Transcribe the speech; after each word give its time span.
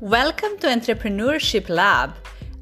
Welcome 0.00 0.56
to 0.60 0.66
Entrepreneurship 0.66 1.68
Lab, 1.68 2.14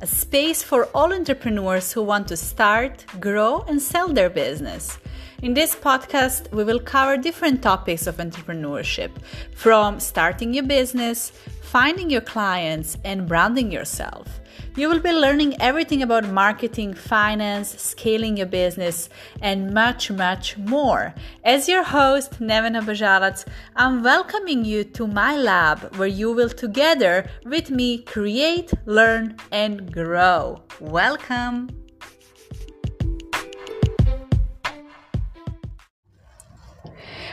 a 0.02 0.08
space 0.08 0.60
for 0.60 0.86
all 0.86 1.12
entrepreneurs 1.12 1.92
who 1.92 2.02
want 2.02 2.26
to 2.28 2.36
start, 2.36 3.04
grow, 3.20 3.64
and 3.68 3.80
sell 3.80 4.08
their 4.08 4.28
business. 4.28 4.98
In 5.40 5.54
this 5.54 5.76
podcast, 5.76 6.50
we 6.50 6.64
will 6.64 6.80
cover 6.80 7.16
different 7.16 7.62
topics 7.62 8.08
of 8.08 8.16
entrepreneurship 8.16 9.12
from 9.54 10.00
starting 10.00 10.52
your 10.52 10.64
business, 10.64 11.30
finding 11.62 12.10
your 12.10 12.22
clients, 12.22 12.96
and 13.04 13.28
branding 13.28 13.70
yourself. 13.70 14.40
You 14.74 14.88
will 14.88 14.98
be 14.98 15.12
learning 15.12 15.62
everything 15.62 16.02
about 16.02 16.28
marketing, 16.28 16.92
finance, 16.92 17.68
scaling 17.80 18.36
your 18.36 18.48
business, 18.48 19.10
and 19.40 19.72
much, 19.72 20.10
much 20.10 20.58
more. 20.58 21.14
As 21.44 21.68
your 21.68 21.84
host, 21.84 22.40
Nevena 22.40 22.82
Bajalac, 22.82 23.46
I'm 23.76 24.02
welcoming 24.02 24.64
you 24.64 24.82
to 24.82 25.06
my 25.06 25.36
lab 25.36 25.94
where 25.94 26.08
you 26.08 26.32
will 26.32 26.50
together 26.50 27.30
with 27.44 27.70
me 27.70 27.98
create, 27.98 28.72
learn, 28.86 29.36
and 29.52 29.92
grow. 29.92 30.64
Welcome! 30.80 31.87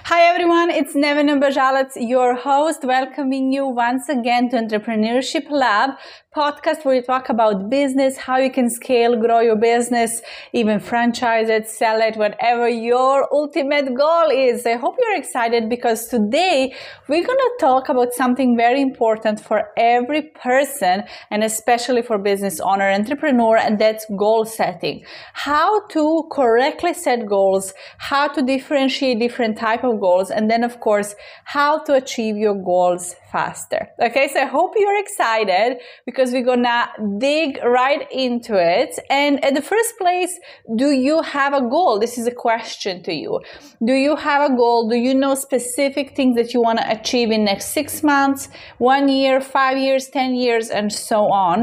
Hi 0.08 0.22
everyone, 0.22 0.70
it's 0.70 0.94
Nevena 0.94 1.42
Bajalac, 1.42 1.94
your 1.96 2.36
host, 2.36 2.84
welcoming 2.84 3.52
you 3.52 3.66
once 3.66 4.08
again 4.08 4.50
to 4.50 4.58
Entrepreneurship 4.58 5.50
Lab, 5.50 5.98
podcast 6.36 6.84
where 6.84 6.98
we 6.98 7.02
talk 7.02 7.30
about 7.30 7.70
business, 7.70 8.18
how 8.18 8.38
you 8.38 8.52
can 8.52 8.70
scale, 8.70 9.16
grow 9.16 9.40
your 9.40 9.56
business, 9.56 10.22
even 10.52 10.82
franchise 10.82 11.48
it, 11.48 11.70
sell 11.70 12.02
it, 12.02 12.18
whatever 12.18 12.68
your 12.68 13.26
ultimate 13.34 13.96
goal 13.96 14.30
is. 14.30 14.66
I 14.66 14.74
hope 14.74 14.96
you're 15.02 15.18
excited 15.18 15.70
because 15.70 16.08
today 16.08 16.76
we're 17.08 17.26
going 17.26 17.38
to 17.38 17.52
talk 17.62 17.88
about 17.88 18.12
something 18.12 18.58
very 18.58 18.82
important 18.82 19.40
for 19.40 19.70
every 19.78 20.24
person 20.24 21.04
and 21.32 21.42
especially 21.42 22.02
for 22.02 22.18
business 22.18 22.60
owner, 22.60 22.90
entrepreneur, 22.92 23.56
and 23.56 23.80
that's 23.80 24.06
goal 24.18 24.44
setting. 24.44 25.06
How 25.34 25.88
to 25.88 26.28
correctly 26.34 26.94
set 26.96 27.26
goals, 27.26 27.74
how 27.98 28.28
to 28.28 28.42
differentiate 28.42 29.20
different 29.20 29.58
type 29.58 29.86
of 29.86 30.02
goals, 30.02 30.32
and 30.32 30.52
then 30.52 30.66
of 30.66 30.82
course, 30.82 31.16
how 31.46 31.80
to 31.84 31.94
achieve 31.94 32.36
your 32.36 32.56
goals 32.56 33.16
faster. 33.36 33.82
Okay, 34.08 34.28
so 34.34 34.38
I 34.46 34.46
hope 34.58 34.72
you're 34.82 35.00
excited 35.06 35.72
because 36.06 36.28
we're 36.32 36.50
gonna 36.54 36.88
dig 37.18 37.50
right 37.64 38.04
into 38.12 38.54
it. 38.76 38.92
And 39.10 39.44
at 39.48 39.54
the 39.60 39.66
first 39.74 39.92
place, 39.98 40.34
do 40.82 40.88
you 41.08 41.22
have 41.22 41.54
a 41.62 41.64
goal? 41.76 42.00
This 42.00 42.18
is 42.18 42.28
a 42.28 42.38
question 42.48 43.04
to 43.08 43.14
you. 43.14 43.42
Do 43.90 43.94
you 44.06 44.16
have 44.16 44.42
a 44.50 44.56
goal? 44.56 44.90
Do 44.90 44.98
you 45.08 45.14
know 45.14 45.34
specific 45.36 46.16
things 46.16 46.34
that 46.40 46.54
you 46.54 46.62
want 46.68 46.80
to 46.80 46.86
achieve 46.98 47.30
in 47.36 47.44
next 47.44 47.68
six 47.80 47.88
months, 48.14 48.42
one 48.78 49.06
year, 49.10 49.42
five 49.42 49.78
years, 49.78 50.04
10 50.08 50.36
years, 50.36 50.70
and 50.70 50.88
so 51.10 51.20
on? 51.48 51.60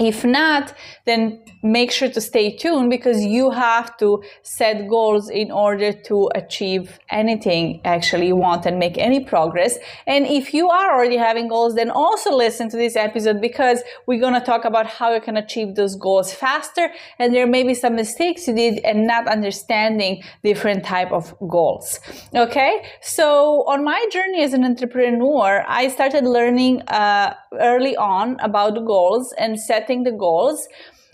If 0.00 0.24
not, 0.24 0.72
then 1.04 1.42
make 1.62 1.90
sure 1.90 2.08
to 2.08 2.20
stay 2.22 2.56
tuned 2.56 2.88
because 2.88 3.22
you 3.22 3.50
have 3.50 3.98
to 3.98 4.22
set 4.42 4.88
goals 4.88 5.28
in 5.28 5.50
order 5.50 5.92
to 5.92 6.30
achieve 6.34 6.98
anything 7.10 7.82
actually 7.84 8.28
you 8.28 8.36
want 8.36 8.64
and 8.64 8.78
make 8.78 8.96
any 8.96 9.20
progress. 9.22 9.76
And 10.06 10.26
if 10.26 10.54
you 10.54 10.70
are 10.70 10.94
already 10.94 11.18
having 11.18 11.48
goals, 11.48 11.74
then 11.74 11.90
also 11.90 12.34
listen 12.34 12.70
to 12.70 12.78
this 12.78 12.96
episode 12.96 13.42
because 13.42 13.82
we're 14.06 14.20
going 14.20 14.32
to 14.32 14.40
talk 14.40 14.64
about 14.64 14.86
how 14.86 15.12
you 15.12 15.20
can 15.20 15.36
achieve 15.36 15.74
those 15.74 15.96
goals 15.96 16.32
faster. 16.32 16.88
And 17.18 17.34
there 17.34 17.46
may 17.46 17.62
be 17.62 17.74
some 17.74 17.94
mistakes 17.94 18.48
you 18.48 18.54
did 18.54 18.78
and 18.78 19.06
not 19.06 19.28
understanding 19.28 20.22
different 20.42 20.82
type 20.82 21.12
of 21.12 21.34
goals. 21.46 22.00
Okay. 22.34 22.82
So 23.02 23.64
on 23.66 23.84
my 23.84 24.02
journey 24.10 24.42
as 24.42 24.54
an 24.54 24.64
entrepreneur, 24.64 25.62
I 25.68 25.88
started 25.88 26.24
learning 26.24 26.80
uh, 26.88 27.34
early 27.58 27.96
on 27.96 28.36
about 28.40 28.74
the 28.74 28.80
goals 28.80 29.34
and 29.38 29.58
setting 29.58 30.04
the 30.04 30.12
goals. 30.12 30.66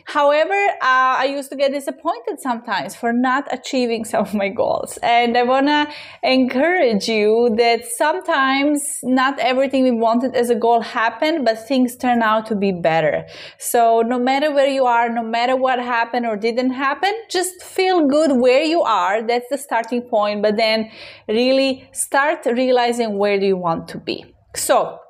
However, 0.09 0.55
uh, 0.55 1.19
I 1.19 1.25
used 1.25 1.51
to 1.51 1.57
get 1.57 1.73
disappointed 1.73 2.39
sometimes 2.39 2.95
for 2.95 3.13
not 3.13 3.49
achieving 3.53 4.05
some 4.05 4.21
of 4.21 4.35
my 4.35 4.49
goals. 4.49 5.01
And 5.03 5.37
I 5.37 5.43
want 5.43 5.67
to 5.67 5.89
encourage 6.23 7.09
you 7.09 7.53
that 7.59 7.85
sometimes 7.85 9.01
not 9.03 9.37
everything 9.41 9.83
we 9.83 9.91
wanted 9.91 10.37
as 10.37 10.49
a 10.49 10.55
goal 10.55 10.81
happened, 10.81 11.45
but 11.45 11.67
things 11.67 11.97
turn 11.97 12.23
out 12.23 12.47
to 12.47 12.55
be 12.55 12.71
better. 12.71 13.27
So 13.59 14.03
no 14.03 14.17
matter 14.17 14.55
where 14.55 14.69
you 14.69 14.85
are, 14.85 15.09
no 15.09 15.25
matter 15.25 15.57
what 15.57 15.81
happened 15.81 16.25
or 16.25 16.37
didn't 16.37 16.71
happen, 16.71 17.13
just 17.29 17.61
feel 17.65 18.07
good 18.07 18.31
where 18.41 18.63
you 18.63 18.83
are. 18.83 19.27
That's 19.27 19.49
the 19.51 19.59
starting 19.59 20.03
point. 20.03 20.41
But 20.41 20.57
then 20.57 20.89
really 21.27 21.89
start 21.91 22.47
realizing 22.47 23.19
where 23.19 23.41
do 23.41 23.47
you 23.47 23.57
want 23.57 23.89
to 23.89 23.99
be. 23.99 24.25
So 24.55 25.01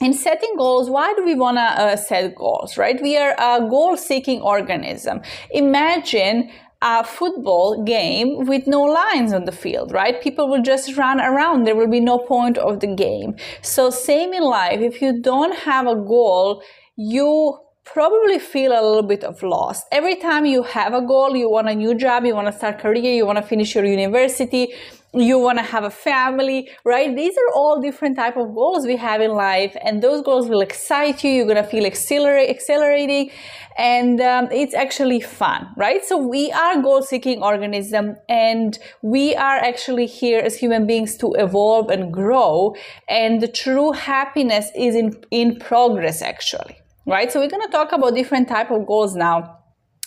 in 0.00 0.14
setting 0.14 0.54
goals, 0.56 0.88
why 0.88 1.12
do 1.14 1.24
we 1.24 1.34
want 1.34 1.58
to 1.58 1.62
uh, 1.62 1.96
set 1.96 2.34
goals, 2.34 2.78
right? 2.78 3.00
We 3.02 3.16
are 3.18 3.34
a 3.38 3.68
goal 3.68 3.96
seeking 3.96 4.40
organism. 4.40 5.20
Imagine 5.50 6.50
a 6.82 7.04
football 7.04 7.84
game 7.84 8.46
with 8.46 8.66
no 8.66 8.82
lines 8.82 9.34
on 9.34 9.44
the 9.44 9.52
field, 9.52 9.92
right? 9.92 10.22
People 10.22 10.48
will 10.48 10.62
just 10.62 10.96
run 10.96 11.20
around. 11.20 11.64
There 11.64 11.76
will 11.76 11.90
be 11.90 12.00
no 12.00 12.18
point 12.18 12.56
of 12.56 12.80
the 12.80 12.86
game. 12.86 13.36
So 13.60 13.90
same 13.90 14.32
in 14.32 14.42
life. 14.42 14.80
If 14.80 15.02
you 15.02 15.20
don't 15.20 15.54
have 15.58 15.86
a 15.86 15.94
goal, 15.94 16.62
you 16.96 17.58
probably 17.84 18.38
feel 18.38 18.72
a 18.72 18.80
little 18.82 19.02
bit 19.02 19.24
of 19.24 19.42
lost. 19.42 19.84
Every 19.92 20.16
time 20.16 20.46
you 20.46 20.62
have 20.62 20.94
a 20.94 21.02
goal, 21.02 21.36
you 21.36 21.50
want 21.50 21.68
a 21.68 21.74
new 21.74 21.94
job, 21.94 22.24
you 22.24 22.34
want 22.34 22.46
to 22.46 22.56
start 22.56 22.78
career, 22.78 23.12
you 23.12 23.26
want 23.26 23.36
to 23.36 23.42
finish 23.42 23.74
your 23.74 23.84
university, 23.84 24.72
you 25.12 25.38
want 25.38 25.58
to 25.58 25.64
have 25.64 25.84
a 25.84 25.90
family 25.90 26.70
right? 26.84 27.14
These 27.16 27.36
are 27.36 27.54
all 27.54 27.80
different 27.80 28.16
type 28.16 28.36
of 28.36 28.54
goals 28.54 28.86
we 28.86 28.96
have 28.96 29.20
in 29.20 29.32
life 29.32 29.76
and 29.82 30.02
those 30.02 30.22
goals 30.22 30.48
will 30.48 30.60
excite 30.60 31.24
you 31.24 31.30
you're 31.30 31.46
going 31.46 31.56
to 31.56 31.64
feel 31.64 31.84
accelerate, 31.84 32.48
accelerating 32.48 33.30
and 33.76 34.20
um, 34.20 34.48
it's 34.52 34.74
actually 34.74 35.20
fun 35.20 35.66
right? 35.76 36.04
So 36.04 36.16
we 36.16 36.52
are 36.52 36.80
goal 36.80 37.02
seeking 37.02 37.42
organism 37.42 38.16
and 38.28 38.78
we 39.02 39.34
are 39.34 39.56
actually 39.56 40.06
here 40.06 40.40
as 40.40 40.56
human 40.56 40.86
beings 40.86 41.16
to 41.18 41.32
evolve 41.34 41.90
and 41.90 42.12
grow 42.12 42.74
and 43.08 43.40
the 43.40 43.48
true 43.48 43.92
happiness 43.92 44.70
is 44.76 44.94
in 44.94 45.20
in 45.30 45.58
progress 45.58 46.22
actually 46.22 46.76
right? 47.06 47.32
So 47.32 47.40
we're 47.40 47.50
going 47.50 47.66
to 47.66 47.72
talk 47.72 47.92
about 47.92 48.14
different 48.14 48.48
type 48.48 48.70
of 48.70 48.86
goals 48.86 49.16
now 49.16 49.58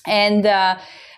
and 0.06 0.46
uh, 0.46 0.78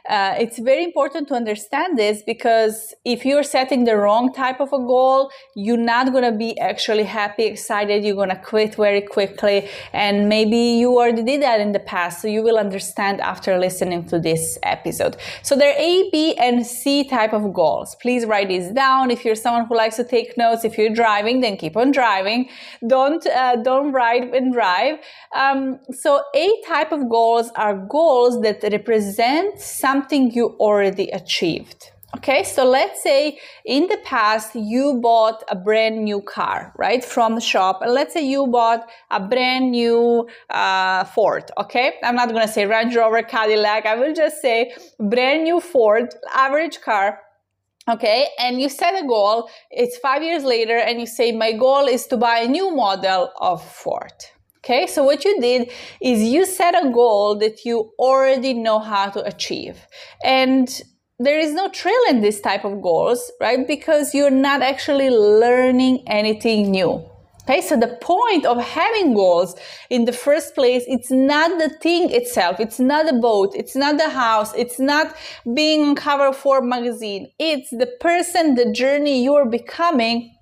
uh, 0.09 0.35
it's 0.38 0.59
very 0.59 0.83
important 0.83 1.27
to 1.29 1.33
understand 1.33 1.97
this 1.97 2.21
because 2.21 2.93
if 3.03 3.25
you're 3.25 3.43
setting 3.43 3.85
the 3.85 3.95
wrong 3.95 4.31
type 4.33 4.59
of 4.59 4.71
a 4.71 4.77
goal, 4.77 5.31
you're 5.55 5.77
not 5.77 6.11
going 6.11 6.23
to 6.23 6.38
be 6.38 6.59
actually 6.59 7.03
happy, 7.03 7.43
excited. 7.45 8.03
You're 8.03 8.16
going 8.16 8.29
to 8.29 8.35
quit 8.35 8.75
very 8.75 9.01
quickly. 9.01 9.67
And 9.93 10.29
maybe 10.29 10.57
you 10.57 10.97
already 10.97 11.23
did 11.23 11.41
that 11.41 11.59
in 11.59 11.71
the 11.71 11.79
past. 11.79 12.21
So 12.21 12.27
you 12.27 12.43
will 12.43 12.57
understand 12.57 13.19
after 13.21 13.57
listening 13.57 14.05
to 14.07 14.19
this 14.19 14.59
episode. 14.63 15.17
So 15.41 15.55
there 15.55 15.73
are 15.73 15.79
A, 15.79 16.09
B, 16.11 16.35
and 16.35 16.66
C 16.66 17.03
type 17.03 17.33
of 17.33 17.51
goals. 17.53 17.95
Please 18.01 18.25
write 18.25 18.49
this 18.49 18.72
down. 18.72 19.09
If 19.09 19.25
you're 19.25 19.35
someone 19.35 19.66
who 19.66 19.75
likes 19.75 19.95
to 19.95 20.03
take 20.03 20.37
notes, 20.37 20.63
if 20.63 20.77
you're 20.77 20.93
driving, 20.93 21.41
then 21.41 21.57
keep 21.57 21.75
on 21.75 21.91
driving. 21.91 22.49
Don't, 22.87 23.25
uh, 23.25 23.55
don't 23.57 23.91
write 23.91 24.33
and 24.33 24.53
drive. 24.53 24.99
Um, 25.35 25.79
so 25.91 26.22
A 26.35 26.61
type 26.67 26.91
of 26.91 27.09
goals 27.09 27.49
are 27.55 27.75
goals 27.75 28.41
that 28.41 28.61
represent 28.72 29.59
some 29.59 29.94
something 29.95 30.31
you 30.31 30.47
already 30.59 31.07
achieved. 31.22 31.91
Okay, 32.17 32.44
so 32.44 32.63
let's 32.63 33.03
say 33.03 33.38
in 33.66 33.88
the 33.88 34.00
past 34.06 34.56
you 34.56 35.00
bought 35.01 35.44
a 35.50 35.56
brand 35.67 35.97
new 36.09 36.22
car, 36.22 36.73
right, 36.78 37.03
from 37.03 37.35
the 37.35 37.41
shop. 37.41 37.81
And 37.81 37.91
let's 37.91 38.13
say 38.13 38.23
you 38.25 38.47
bought 38.47 38.81
a 39.11 39.19
brand 39.19 39.72
new 39.72 40.28
uh, 40.50 41.03
Ford. 41.13 41.45
Okay, 41.63 41.88
I'm 42.03 42.16
not 42.16 42.29
gonna 42.29 42.53
say 42.55 42.66
Range 42.66 42.95
Rover, 42.95 43.22
Cadillac. 43.22 43.85
I 43.85 43.95
will 43.95 44.13
just 44.13 44.41
say 44.41 44.73
brand 45.00 45.44
new 45.44 45.59
Ford, 45.59 46.07
average 46.34 46.79
car. 46.81 47.19
Okay, 47.88 48.28
and 48.39 48.61
you 48.61 48.69
set 48.69 48.94
a 49.03 49.05
goal. 49.05 49.50
It's 49.69 49.97
five 49.97 50.22
years 50.23 50.44
later, 50.44 50.78
and 50.78 51.00
you 51.01 51.07
say, 51.07 51.31
My 51.31 51.51
goal 51.51 51.85
is 51.95 52.07
to 52.07 52.17
buy 52.17 52.38
a 52.39 52.47
new 52.47 52.67
model 52.84 53.31
of 53.52 53.58
Ford. 53.64 54.20
Okay, 54.66 54.88
so 54.88 55.03
what 55.03 55.23
you 55.23 55.40
did 55.40 55.70
is 56.02 56.23
you 56.23 56.44
set 56.44 56.73
a 56.73 56.90
goal 56.90 57.38
that 57.38 57.66
you 57.66 57.91
already 58.00 58.56
know 58.56 58.79
how 58.79 59.12
to 59.12 59.23
achieve. 59.23 59.78
And 60.23 60.67
there 61.20 61.38
is 61.38 61.53
no 61.53 61.70
thrill 61.70 62.02
in 62.09 62.22
this 62.22 62.41
type 62.41 62.66
of 62.66 62.82
goals, 62.82 63.32
right? 63.40 63.67
Because 63.67 64.16
you're 64.16 64.32
not 64.32 64.64
actually 64.64 65.12
learning 65.12 66.03
anything 66.08 66.72
new. 66.72 67.08
Okay, 67.44 67.62
so 67.62 67.78
the 67.78 67.96
point 68.02 68.44
of 68.44 68.59
having 68.59 69.14
goals 69.14 69.56
in 69.91 70.06
the 70.06 70.12
first 70.12 70.56
place, 70.56 70.84
it's 70.88 71.11
not 71.11 71.59
the 71.59 71.70
thing 71.70 72.09
itself. 72.09 72.59
It's 72.59 72.79
not 72.79 73.06
the 73.06 73.20
boat. 73.20 73.53
It's 73.53 73.76
not 73.76 74.00
the 74.00 74.09
house. 74.09 74.52
It's 74.56 74.79
not 74.79 75.16
being 75.53 75.90
on 75.90 75.96
cover 75.96 76.34
for 76.34 76.64
magazine. 76.64 77.32
It's 77.38 77.70
the 77.70 77.85
person, 78.02 78.56
the 78.56 78.72
journey 78.72 79.23
you're 79.23 79.46
becoming 79.46 80.34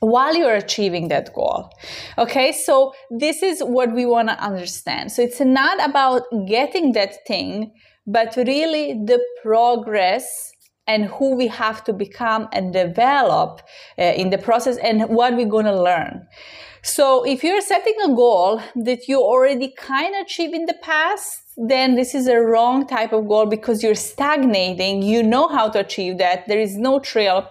while 0.00 0.34
you're 0.34 0.54
achieving 0.54 1.08
that 1.08 1.32
goal. 1.34 1.70
Okay, 2.18 2.52
so 2.52 2.92
this 3.10 3.42
is 3.42 3.60
what 3.60 3.92
we 3.94 4.06
want 4.06 4.28
to 4.28 4.38
understand. 4.42 5.12
So 5.12 5.22
it's 5.22 5.40
not 5.40 5.82
about 5.88 6.22
getting 6.46 6.92
that 6.92 7.26
thing, 7.26 7.72
but 8.06 8.36
really 8.36 8.92
the 8.92 9.24
progress 9.42 10.52
and 10.86 11.06
who 11.06 11.34
we 11.34 11.48
have 11.48 11.82
to 11.84 11.92
become 11.92 12.48
and 12.52 12.72
develop 12.72 13.60
uh, 13.98 14.02
in 14.02 14.30
the 14.30 14.38
process 14.38 14.76
and 14.78 15.08
what 15.08 15.34
we're 15.34 15.48
going 15.48 15.64
to 15.64 15.82
learn. 15.82 16.26
So 16.82 17.24
if 17.24 17.42
you're 17.42 17.60
setting 17.60 17.96
a 18.04 18.14
goal 18.14 18.62
that 18.76 19.08
you 19.08 19.20
already 19.20 19.74
kind 19.76 20.14
of 20.14 20.22
achieved 20.22 20.54
in 20.54 20.66
the 20.66 20.76
past, 20.82 21.40
then 21.56 21.96
this 21.96 22.14
is 22.14 22.28
a 22.28 22.38
wrong 22.38 22.86
type 22.86 23.12
of 23.12 23.26
goal 23.26 23.46
because 23.46 23.82
you're 23.82 23.96
stagnating. 23.96 25.02
You 25.02 25.24
know 25.24 25.48
how 25.48 25.68
to 25.70 25.80
achieve 25.80 26.18
that. 26.18 26.46
There 26.46 26.60
is 26.60 26.76
no 26.76 27.00
trail 27.00 27.48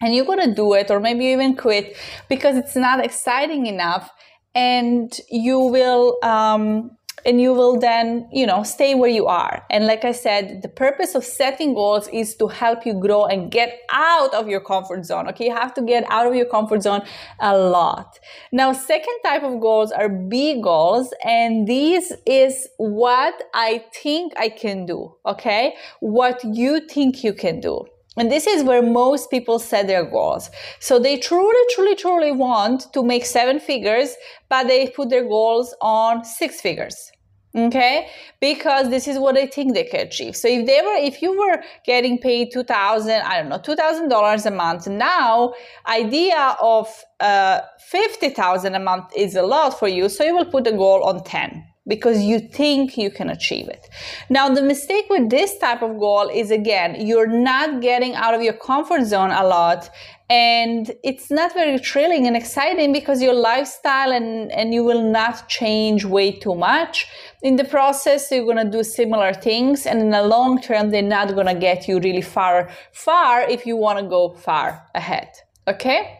and 0.00 0.14
you're 0.14 0.24
going 0.24 0.40
to 0.40 0.54
do 0.54 0.72
it 0.74 0.90
or 0.90 1.00
maybe 1.00 1.26
even 1.26 1.54
quit 1.54 1.96
because 2.28 2.56
it's 2.56 2.76
not 2.76 3.04
exciting 3.04 3.66
enough 3.66 4.10
and 4.54 5.12
you 5.30 5.58
will 5.58 6.18
um, 6.22 6.90
and 7.26 7.38
you 7.38 7.52
will 7.52 7.78
then 7.78 8.26
you 8.32 8.46
know 8.46 8.62
stay 8.62 8.94
where 8.94 9.10
you 9.10 9.26
are. 9.26 9.62
And 9.70 9.86
like 9.86 10.04
i 10.04 10.12
said 10.12 10.62
the 10.62 10.68
purpose 10.68 11.14
of 11.14 11.24
setting 11.24 11.74
goals 11.74 12.08
is 12.08 12.34
to 12.36 12.48
help 12.48 12.86
you 12.86 12.94
grow 12.94 13.26
and 13.26 13.50
get 13.50 13.80
out 13.92 14.32
of 14.34 14.48
your 14.48 14.60
comfort 14.60 15.04
zone 15.04 15.28
okay? 15.28 15.46
You 15.46 15.54
have 15.54 15.74
to 15.74 15.82
get 15.82 16.04
out 16.08 16.26
of 16.26 16.34
your 16.34 16.46
comfort 16.46 16.82
zone 16.82 17.02
a 17.38 17.56
lot. 17.56 18.18
Now 18.52 18.72
second 18.72 19.18
type 19.24 19.42
of 19.42 19.60
goals 19.60 19.92
are 19.92 20.08
big 20.08 20.62
goals 20.62 21.12
and 21.24 21.68
this 21.68 22.12
is 22.26 22.68
what 22.78 23.34
i 23.54 23.84
think 24.02 24.32
i 24.38 24.48
can 24.48 24.86
do 24.86 25.14
okay? 25.26 25.74
What 26.00 26.42
you 26.42 26.80
think 26.88 27.22
you 27.22 27.34
can 27.34 27.60
do 27.60 27.86
and 28.20 28.30
this 28.30 28.46
is 28.46 28.62
where 28.62 28.82
most 28.82 29.30
people 29.30 29.58
set 29.58 29.86
their 29.86 30.04
goals. 30.04 30.50
So 30.78 30.98
they 30.98 31.16
truly, 31.16 31.64
truly, 31.74 31.96
truly 31.96 32.32
want 32.32 32.92
to 32.92 33.02
make 33.02 33.24
seven 33.24 33.58
figures, 33.58 34.14
but 34.50 34.68
they 34.68 34.88
put 34.88 35.08
their 35.08 35.26
goals 35.26 35.74
on 35.80 36.22
six 36.24 36.60
figures. 36.60 37.10
Okay, 37.52 38.08
because 38.40 38.90
this 38.90 39.08
is 39.08 39.18
what 39.18 39.34
they 39.34 39.46
think 39.46 39.74
they 39.74 39.82
can 39.82 40.06
achieve. 40.06 40.36
So 40.36 40.46
if 40.46 40.66
they 40.66 40.80
were, 40.86 40.98
if 41.10 41.20
you 41.20 41.36
were 41.36 41.60
getting 41.84 42.18
paid 42.18 42.52
two 42.52 42.62
thousand, 42.62 43.22
I 43.22 43.40
don't 43.40 43.48
know, 43.48 43.58
two 43.58 43.74
thousand 43.74 44.08
dollars 44.08 44.46
a 44.46 44.52
month, 44.52 44.86
now 44.86 45.54
idea 45.88 46.56
of 46.62 46.86
uh, 47.18 47.60
fifty 47.96 48.28
thousand 48.28 48.76
a 48.76 48.78
month 48.78 49.06
is 49.16 49.34
a 49.34 49.42
lot 49.42 49.78
for 49.80 49.88
you. 49.88 50.08
So 50.08 50.22
you 50.22 50.36
will 50.36 50.44
put 50.44 50.66
a 50.68 50.72
goal 50.72 51.02
on 51.02 51.24
ten 51.24 51.64
because 51.90 52.22
you 52.30 52.38
think 52.40 52.96
you 52.96 53.10
can 53.10 53.28
achieve 53.28 53.68
it. 53.68 53.84
Now, 54.30 54.48
the 54.48 54.62
mistake 54.62 55.06
with 55.10 55.28
this 55.28 55.58
type 55.58 55.82
of 55.82 55.98
goal 55.98 56.26
is 56.40 56.50
again, 56.50 56.90
you're 57.06 57.32
not 57.50 57.82
getting 57.82 58.14
out 58.14 58.32
of 58.32 58.40
your 58.40 58.54
comfort 58.54 59.04
zone 59.04 59.32
a 59.32 59.44
lot 59.46 59.90
and 60.30 60.92
it's 61.02 61.28
not 61.28 61.52
very 61.54 61.76
thrilling 61.78 62.24
and 62.28 62.36
exciting 62.36 62.92
because 62.92 63.20
your 63.20 63.34
lifestyle 63.34 64.12
and, 64.12 64.52
and 64.52 64.72
you 64.72 64.84
will 64.84 65.02
not 65.02 65.48
change 65.48 66.04
way 66.04 66.30
too 66.30 66.54
much 66.54 67.08
in 67.42 67.56
the 67.56 67.64
process 67.64 68.30
you're 68.30 68.44
going 68.44 68.64
to 68.64 68.70
do 68.70 68.84
similar 68.84 69.34
things 69.34 69.86
and 69.86 70.00
in 70.00 70.10
the 70.10 70.22
long 70.22 70.62
term 70.62 70.90
they're 70.90 71.02
not 71.18 71.34
going 71.34 71.50
to 71.54 71.60
get 71.68 71.88
you 71.88 71.98
really 71.98 72.22
far 72.22 72.70
far 72.92 73.42
if 73.42 73.66
you 73.66 73.76
want 73.76 73.98
to 73.98 74.06
go 74.06 74.30
far 74.34 74.86
ahead 74.94 75.28
okay 75.66 76.16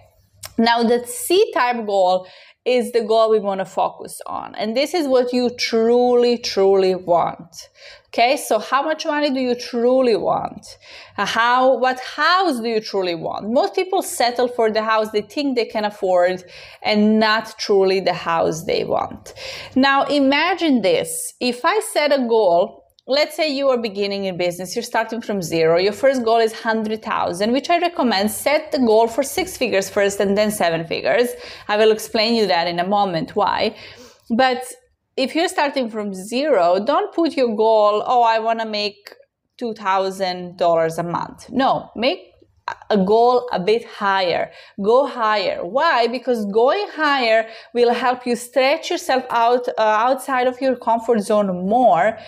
now 0.59 0.83
the 0.83 1.07
c 1.07 1.53
type 1.55 1.87
goal 1.87 2.27
is 2.65 2.93
the 2.93 3.03
goal 3.03 3.31
we 3.31 3.41
want 3.41 3.61
to 3.61 3.65
focus 3.65 4.21
on. 4.27 4.55
And 4.55 4.77
this 4.77 4.93
is 4.93 5.09
what 5.09 5.33
you 5.33 5.51
truly, 5.51 6.37
truly 6.37 6.95
want. 6.95 7.69
Okay, 8.09 8.37
so 8.37 8.59
how 8.59 8.83
much 8.83 9.07
money 9.07 9.31
do 9.31 9.41
you 9.41 9.55
truly 9.55 10.17
want? 10.17 10.79
How, 11.15 11.79
what 11.79 12.01
house 12.01 12.61
do 12.61 12.69
you 12.69 12.81
truly 12.81 13.15
want? 13.15 13.49
Most 13.51 13.75
people 13.75 14.03
settle 14.03 14.49
for 14.49 14.71
the 14.71 14.83
house 14.83 15.11
they 15.11 15.23
think 15.23 15.57
they 15.57 15.65
can 15.65 15.85
afford 15.85 16.43
and 16.83 17.21
not 17.21 17.55
truly 17.59 18.01
the 18.01 18.13
house 18.13 18.65
they 18.65 18.85
want. 18.85 19.33
Now 19.77 20.05
imagine 20.07 20.83
this. 20.83 21.35
If 21.41 21.65
I 21.65 21.81
set 21.81 22.13
a 22.13 22.27
goal 22.27 22.80
let's 23.11 23.35
say 23.35 23.53
you 23.53 23.69
are 23.69 23.77
beginning 23.77 24.27
in 24.27 24.37
business 24.37 24.77
you're 24.77 24.85
starting 24.85 25.21
from 25.21 25.43
zero. 25.43 25.79
Your 25.79 25.93
first 25.93 26.23
goal 26.25 26.39
is 26.39 26.53
100000 26.53 27.51
which 27.51 27.69
i 27.69 27.79
recommend 27.79 28.31
set 28.31 28.71
the 28.71 28.79
goal 28.79 29.09
for 29.09 29.25
six 29.25 29.57
figures 29.57 29.91
first 29.91 30.21
and 30.21 30.39
then 30.39 30.51
seven 30.53 30.87
figures. 30.87 31.29
I 31.67 31.77
will 31.77 31.91
explain 31.91 32.35
you 32.35 32.47
that 32.47 32.69
in 32.69 32.79
a 32.79 32.87
moment 32.87 33.35
why. 33.35 33.75
But 34.37 34.63
if 35.17 35.35
you're 35.35 35.49
starting 35.49 35.91
from 35.91 36.15
zero 36.15 36.67
don't 36.85 37.13
put 37.13 37.37
your 37.37 37.53
goal 37.57 38.05
oh 38.07 38.23
i 38.23 38.39
want 38.39 38.61
to 38.61 38.67
make 38.67 39.01
$2000 39.61 40.99
a 40.99 41.03
month. 41.03 41.51
No 41.51 41.91
make 41.97 42.21
a 42.91 42.97
goal 42.97 43.49
a 43.53 43.61
bit 43.61 43.85
higher. 43.85 44.51
Go 44.81 45.07
higher. 45.07 45.65
Why? 45.65 46.07
Because 46.07 46.45
going 46.47 46.87
higher 46.89 47.49
will 47.75 47.93
help 47.93 48.27
you 48.27 48.37
stretch 48.37 48.91
yourself 48.91 49.25
out 49.31 49.69
uh, 49.69 49.83
outside 49.83 50.47
of 50.47 50.61
your 50.61 50.77
comfort 50.77 51.21
zone 51.21 51.69
more. 51.69 52.19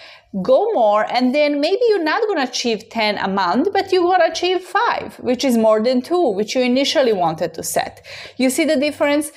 Go 0.42 0.72
more, 0.72 1.04
and 1.12 1.34
then 1.34 1.60
maybe 1.60 1.80
you're 1.88 2.02
not 2.02 2.22
going 2.22 2.38
to 2.38 2.50
achieve 2.50 2.88
10 2.88 3.18
a 3.18 3.28
month, 3.28 3.68
but 3.70 3.92
you're 3.92 4.02
going 4.02 4.20
to 4.20 4.30
achieve 4.30 4.62
five, 4.62 5.16
which 5.16 5.44
is 5.44 5.58
more 5.58 5.82
than 5.82 6.00
two, 6.00 6.30
which 6.30 6.54
you 6.54 6.62
initially 6.62 7.12
wanted 7.12 7.52
to 7.54 7.62
set. 7.62 8.06
You 8.38 8.48
see 8.48 8.64
the 8.64 8.76
difference? 8.76 9.30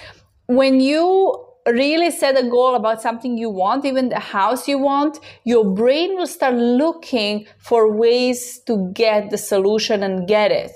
When 0.47 0.79
you 0.79 1.45
really 1.67 2.11
set 2.11 2.37
a 2.37 2.47
goal 2.47 2.75
about 2.75 3.01
something 3.01 3.37
you 3.37 3.49
want, 3.49 3.85
even 3.85 4.09
the 4.09 4.19
house 4.19 4.67
you 4.67 4.77
want, 4.77 5.19
your 5.43 5.65
brain 5.65 6.15
will 6.15 6.27
start 6.27 6.55
looking 6.55 7.47
for 7.57 7.91
ways 7.91 8.59
to 8.59 8.91
get 8.93 9.29
the 9.31 9.37
solution 9.37 10.03
and 10.03 10.27
get 10.27 10.51
it. 10.51 10.71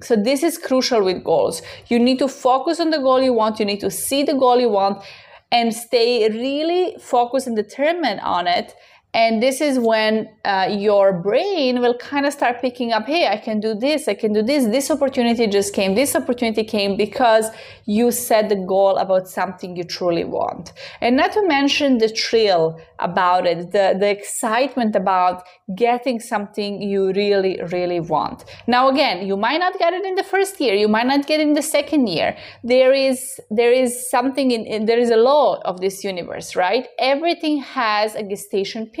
So 0.00 0.16
this 0.16 0.42
is 0.42 0.58
crucial 0.58 1.02
with 1.04 1.24
goals. 1.24 1.62
You 1.88 1.98
need 1.98 2.18
to 2.20 2.28
focus 2.28 2.80
on 2.80 2.90
the 2.90 2.98
goal 2.98 3.22
you 3.22 3.32
want. 3.32 3.58
You 3.58 3.66
need 3.66 3.80
to 3.80 3.90
see 3.90 4.22
the 4.22 4.34
goal 4.34 4.60
you 4.60 4.68
want 4.68 5.02
and 5.50 5.74
stay 5.74 6.28
really 6.28 6.96
focused 7.00 7.46
and 7.46 7.56
determined 7.56 8.20
on 8.20 8.46
it 8.46 8.74
and 9.14 9.42
this 9.42 9.60
is 9.60 9.78
when 9.78 10.28
uh, 10.44 10.68
your 10.70 11.12
brain 11.12 11.80
will 11.80 11.96
kind 11.96 12.26
of 12.26 12.32
start 12.32 12.60
picking 12.60 12.92
up 12.92 13.06
hey 13.06 13.26
i 13.26 13.36
can 13.36 13.58
do 13.58 13.74
this 13.74 14.06
i 14.06 14.14
can 14.14 14.32
do 14.32 14.42
this 14.42 14.66
this 14.66 14.90
opportunity 14.90 15.46
just 15.46 15.72
came 15.72 15.94
this 15.94 16.14
opportunity 16.14 16.62
came 16.62 16.96
because 16.96 17.46
you 17.88 18.10
set 18.10 18.50
the 18.50 18.60
goal 18.74 18.98
about 18.98 19.26
something 19.26 19.74
you 19.74 19.82
truly 19.82 20.22
want. 20.22 20.74
And 21.00 21.16
not 21.16 21.32
to 21.32 21.42
mention 21.48 21.96
the 21.96 22.08
thrill 22.08 22.78
about 22.98 23.46
it 23.46 23.72
the, 23.72 23.96
the 23.98 24.10
excitement 24.10 24.94
about 24.94 25.44
getting 25.74 26.20
something 26.20 26.82
you 26.82 27.12
really 27.12 27.58
really 27.72 28.00
want. 28.00 28.44
Now 28.66 28.90
again 28.90 29.26
you 29.26 29.36
might 29.38 29.58
not 29.58 29.78
get 29.78 29.94
it 29.94 30.04
in 30.04 30.16
the 30.16 30.22
first 30.22 30.60
year 30.60 30.74
you 30.74 30.88
might 30.88 31.06
not 31.06 31.26
get 31.26 31.40
it 31.40 31.48
in 31.48 31.54
the 31.54 31.62
second 31.62 32.08
year. 32.08 32.36
There 32.62 32.92
is 32.92 33.40
there 33.50 33.72
is 33.72 34.10
something 34.10 34.50
in, 34.50 34.66
in 34.66 34.84
there 34.84 34.98
is 34.98 35.10
a 35.10 35.16
law 35.16 35.60
of 35.64 35.80
this 35.80 36.04
universe 36.04 36.54
right? 36.54 36.86
Everything 36.98 37.62
has 37.62 38.14
a 38.14 38.22
gestation 38.22 38.84
period. 38.84 38.97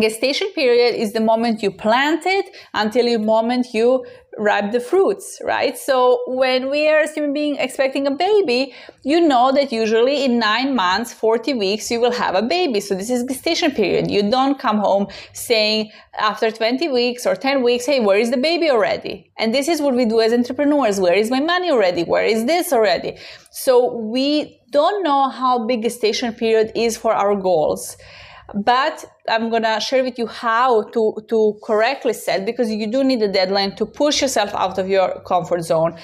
Gestation 0.00 0.50
period 0.56 0.96
is 0.96 1.12
the 1.12 1.20
moment 1.20 1.62
you 1.62 1.70
plant 1.70 2.26
it 2.26 2.46
until 2.72 3.04
the 3.04 3.16
moment 3.16 3.68
you 3.72 4.04
ripe 4.36 4.72
the 4.72 4.80
fruits, 4.80 5.40
right? 5.44 5.78
So 5.78 6.20
when 6.26 6.68
we 6.68 6.88
are 6.88 7.06
human 7.06 7.32
being 7.32 7.54
expecting 7.56 8.08
a 8.08 8.10
baby, 8.10 8.74
you 9.04 9.20
know 9.20 9.52
that 9.52 9.70
usually 9.70 10.24
in 10.24 10.40
nine 10.40 10.74
months, 10.74 11.12
40 11.12 11.54
weeks, 11.54 11.92
you 11.92 12.00
will 12.00 12.10
have 12.10 12.34
a 12.34 12.42
baby. 12.42 12.80
So 12.80 12.96
this 12.96 13.08
is 13.08 13.22
gestation 13.22 13.70
period. 13.70 14.10
You 14.10 14.28
don't 14.28 14.58
come 14.58 14.78
home 14.78 15.06
saying 15.32 15.92
after 16.18 16.50
20 16.50 16.88
weeks 16.88 17.24
or 17.24 17.36
10 17.36 17.62
weeks, 17.62 17.86
hey, 17.86 18.00
where 18.00 18.18
is 18.18 18.32
the 18.32 18.36
baby 18.36 18.70
already? 18.70 19.30
And 19.38 19.54
this 19.54 19.68
is 19.68 19.80
what 19.80 19.94
we 19.94 20.06
do 20.06 20.20
as 20.20 20.32
entrepreneurs. 20.32 20.98
Where 20.98 21.14
is 21.14 21.30
my 21.30 21.38
money 21.38 21.70
already? 21.70 22.02
Where 22.02 22.24
is 22.24 22.46
this 22.46 22.72
already? 22.72 23.16
So 23.52 23.94
we 23.94 24.60
don't 24.72 25.04
know 25.04 25.28
how 25.28 25.66
big 25.66 25.84
gestation 25.84 26.34
period 26.34 26.72
is 26.74 26.96
for 26.96 27.14
our 27.14 27.36
goals 27.36 27.96
but 28.52 29.04
i'm 29.28 29.48
going 29.48 29.62
to 29.62 29.80
share 29.80 30.04
with 30.04 30.18
you 30.18 30.26
how 30.26 30.82
to, 30.90 31.16
to 31.28 31.58
correctly 31.64 32.12
set 32.12 32.44
because 32.44 32.70
you 32.70 32.86
do 32.86 33.02
need 33.02 33.22
a 33.22 33.28
deadline 33.28 33.74
to 33.76 33.86
push 33.86 34.20
yourself 34.20 34.54
out 34.54 34.78
of 34.78 34.88
your 34.88 35.20
comfort 35.26 35.62
zone. 35.62 35.96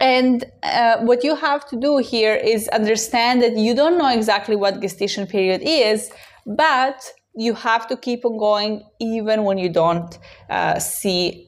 And 0.00 0.44
uh, 0.62 0.98
what 0.98 1.24
you 1.24 1.34
have 1.34 1.66
to 1.70 1.76
do 1.76 1.98
here 1.98 2.34
is 2.34 2.68
understand 2.68 3.42
that 3.42 3.56
you 3.56 3.74
don't 3.74 3.98
know 3.98 4.08
exactly 4.08 4.54
what 4.54 4.80
gestation 4.80 5.26
period 5.26 5.60
is 5.64 6.10
but 6.46 7.12
you 7.34 7.54
have 7.54 7.86
to 7.88 7.96
keep 7.96 8.24
on 8.24 8.38
going 8.38 8.82
even 9.00 9.44
when 9.44 9.58
you 9.58 9.68
don't 9.68 10.18
uh, 10.50 10.78
see 10.78 11.47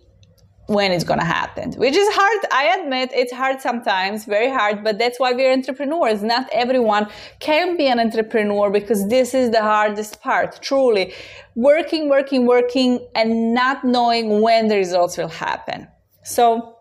when 0.70 0.92
it's 0.92 1.02
going 1.02 1.18
to 1.18 1.26
happen, 1.26 1.72
which 1.72 1.96
is 1.96 2.08
hard. 2.12 2.46
I 2.52 2.78
admit 2.78 3.10
it's 3.12 3.32
hard 3.32 3.60
sometimes, 3.60 4.24
very 4.24 4.48
hard, 4.48 4.84
but 4.84 4.98
that's 4.98 5.18
why 5.18 5.32
we're 5.32 5.52
entrepreneurs. 5.52 6.22
Not 6.22 6.48
everyone 6.52 7.08
can 7.40 7.76
be 7.76 7.88
an 7.88 7.98
entrepreneur 7.98 8.70
because 8.70 9.08
this 9.08 9.34
is 9.34 9.50
the 9.50 9.62
hardest 9.62 10.22
part, 10.22 10.62
truly. 10.62 11.12
Working, 11.56 12.08
working, 12.08 12.46
working, 12.46 13.04
and 13.16 13.52
not 13.52 13.82
knowing 13.82 14.42
when 14.42 14.68
the 14.68 14.76
results 14.76 15.18
will 15.18 15.34
happen. 15.46 15.88
So, 16.22 16.76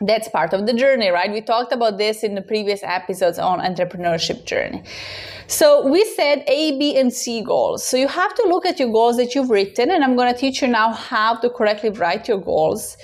that's 0.00 0.28
part 0.28 0.52
of 0.52 0.66
the 0.66 0.72
journey, 0.72 1.10
right? 1.10 1.30
We 1.30 1.40
talked 1.40 1.72
about 1.72 1.96
this 1.96 2.24
in 2.24 2.34
the 2.34 2.42
previous 2.42 2.80
episodes 2.82 3.38
on 3.38 3.60
entrepreneurship 3.60 4.46
journey. 4.46 4.82
So 5.46 5.86
we 5.86 6.04
said 6.16 6.42
A, 6.48 6.76
B, 6.78 6.96
and 6.96 7.12
C 7.12 7.42
goals. 7.42 7.86
So 7.86 7.96
you 7.96 8.08
have 8.08 8.34
to 8.34 8.42
look 8.48 8.66
at 8.66 8.80
your 8.80 8.90
goals 8.90 9.16
that 9.18 9.34
you've 9.34 9.50
written, 9.50 9.90
and 9.90 10.02
I'm 10.02 10.16
going 10.16 10.32
to 10.32 10.38
teach 10.38 10.62
you 10.62 10.68
now 10.68 10.92
how 10.92 11.36
to 11.36 11.50
correctly 11.50 11.90
write 11.90 12.26
your 12.26 12.40
goals 12.40 12.96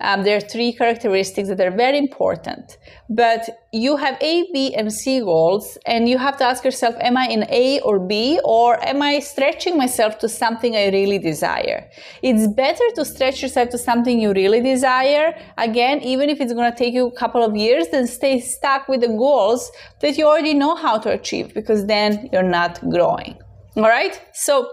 Um, 0.00 0.24
there 0.24 0.36
are 0.36 0.40
three 0.40 0.72
characteristics 0.72 1.48
that 1.48 1.60
are 1.60 1.70
very 1.70 1.98
important. 1.98 2.76
But 3.08 3.42
you 3.72 3.96
have 3.96 4.16
A, 4.20 4.44
B, 4.52 4.74
and 4.74 4.92
C 4.92 5.20
goals, 5.20 5.78
and 5.86 6.08
you 6.08 6.18
have 6.18 6.36
to 6.38 6.44
ask 6.44 6.64
yourself, 6.64 6.94
am 7.00 7.16
I 7.16 7.26
in 7.28 7.44
A 7.50 7.80
or 7.80 7.98
B, 7.98 8.40
or 8.44 8.84
am 8.84 9.00
I 9.02 9.20
stretching 9.20 9.76
myself 9.76 10.18
to 10.18 10.28
something 10.28 10.74
I 10.74 10.88
really 10.88 11.18
desire? 11.18 11.88
It's 12.22 12.46
better 12.48 12.84
to 12.96 13.04
stretch 13.04 13.42
yourself 13.42 13.70
to 13.70 13.78
something 13.78 14.20
you 14.20 14.32
really 14.32 14.60
desire, 14.60 15.38
again, 15.56 16.00
even 16.02 16.28
if 16.30 16.40
it's 16.40 16.52
going 16.52 16.70
to 16.70 16.76
take 16.76 16.94
you 16.94 17.06
a 17.06 17.12
couple 17.12 17.42
of 17.42 17.56
years, 17.56 17.88
than 17.88 18.06
stay 18.06 18.40
stuck 18.40 18.88
with 18.88 19.00
the 19.00 19.08
goals 19.08 19.70
that 20.00 20.18
you 20.18 20.26
already 20.26 20.54
know 20.54 20.74
how 20.74 20.98
to 20.98 21.10
achieve, 21.10 21.54
because 21.54 21.86
then 21.86 22.28
you're 22.32 22.42
not 22.42 22.80
growing. 22.90 23.38
All 23.76 23.82
right? 23.82 24.20
So, 24.32 24.70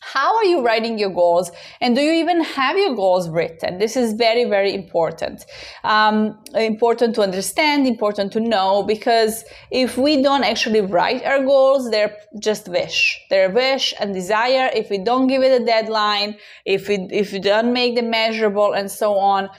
how 0.00 0.34
are 0.36 0.44
you 0.44 0.62
writing 0.62 0.98
your 0.98 1.10
goals? 1.10 1.50
And 1.80 1.94
do 1.94 2.00
you 2.00 2.12
even 2.12 2.42
have 2.42 2.76
your 2.76 2.94
goals 2.96 3.28
written? 3.28 3.78
This 3.78 3.96
is 3.96 4.14
very 4.14 4.44
very 4.44 4.74
important. 4.74 5.44
Um, 5.84 6.38
important 6.54 7.14
to 7.16 7.22
understand 7.22 7.86
important 7.86 8.32
to 8.32 8.40
know 8.40 8.82
because 8.82 9.44
if 9.70 9.98
we 9.98 10.22
don't 10.22 10.44
actually 10.44 10.80
write 10.80 11.22
our 11.24 11.44
goals 11.44 11.90
they're 11.90 12.16
just 12.38 12.68
wish. 12.68 13.20
They're 13.30 13.50
wish 13.50 13.94
and 14.00 14.14
desire. 14.14 14.70
If 14.74 14.90
we 14.90 14.98
don't 14.98 15.26
give 15.26 15.42
it 15.42 15.60
a 15.60 15.64
deadline 15.64 16.36
if 16.64 16.88
we 16.88 16.96
if 17.10 17.32
we 17.32 17.38
don't 17.38 17.72
make 17.72 17.94
them 17.94 18.10
measurable 18.10 18.72
and 18.72 18.90
so 18.90 19.18
on 19.18 19.50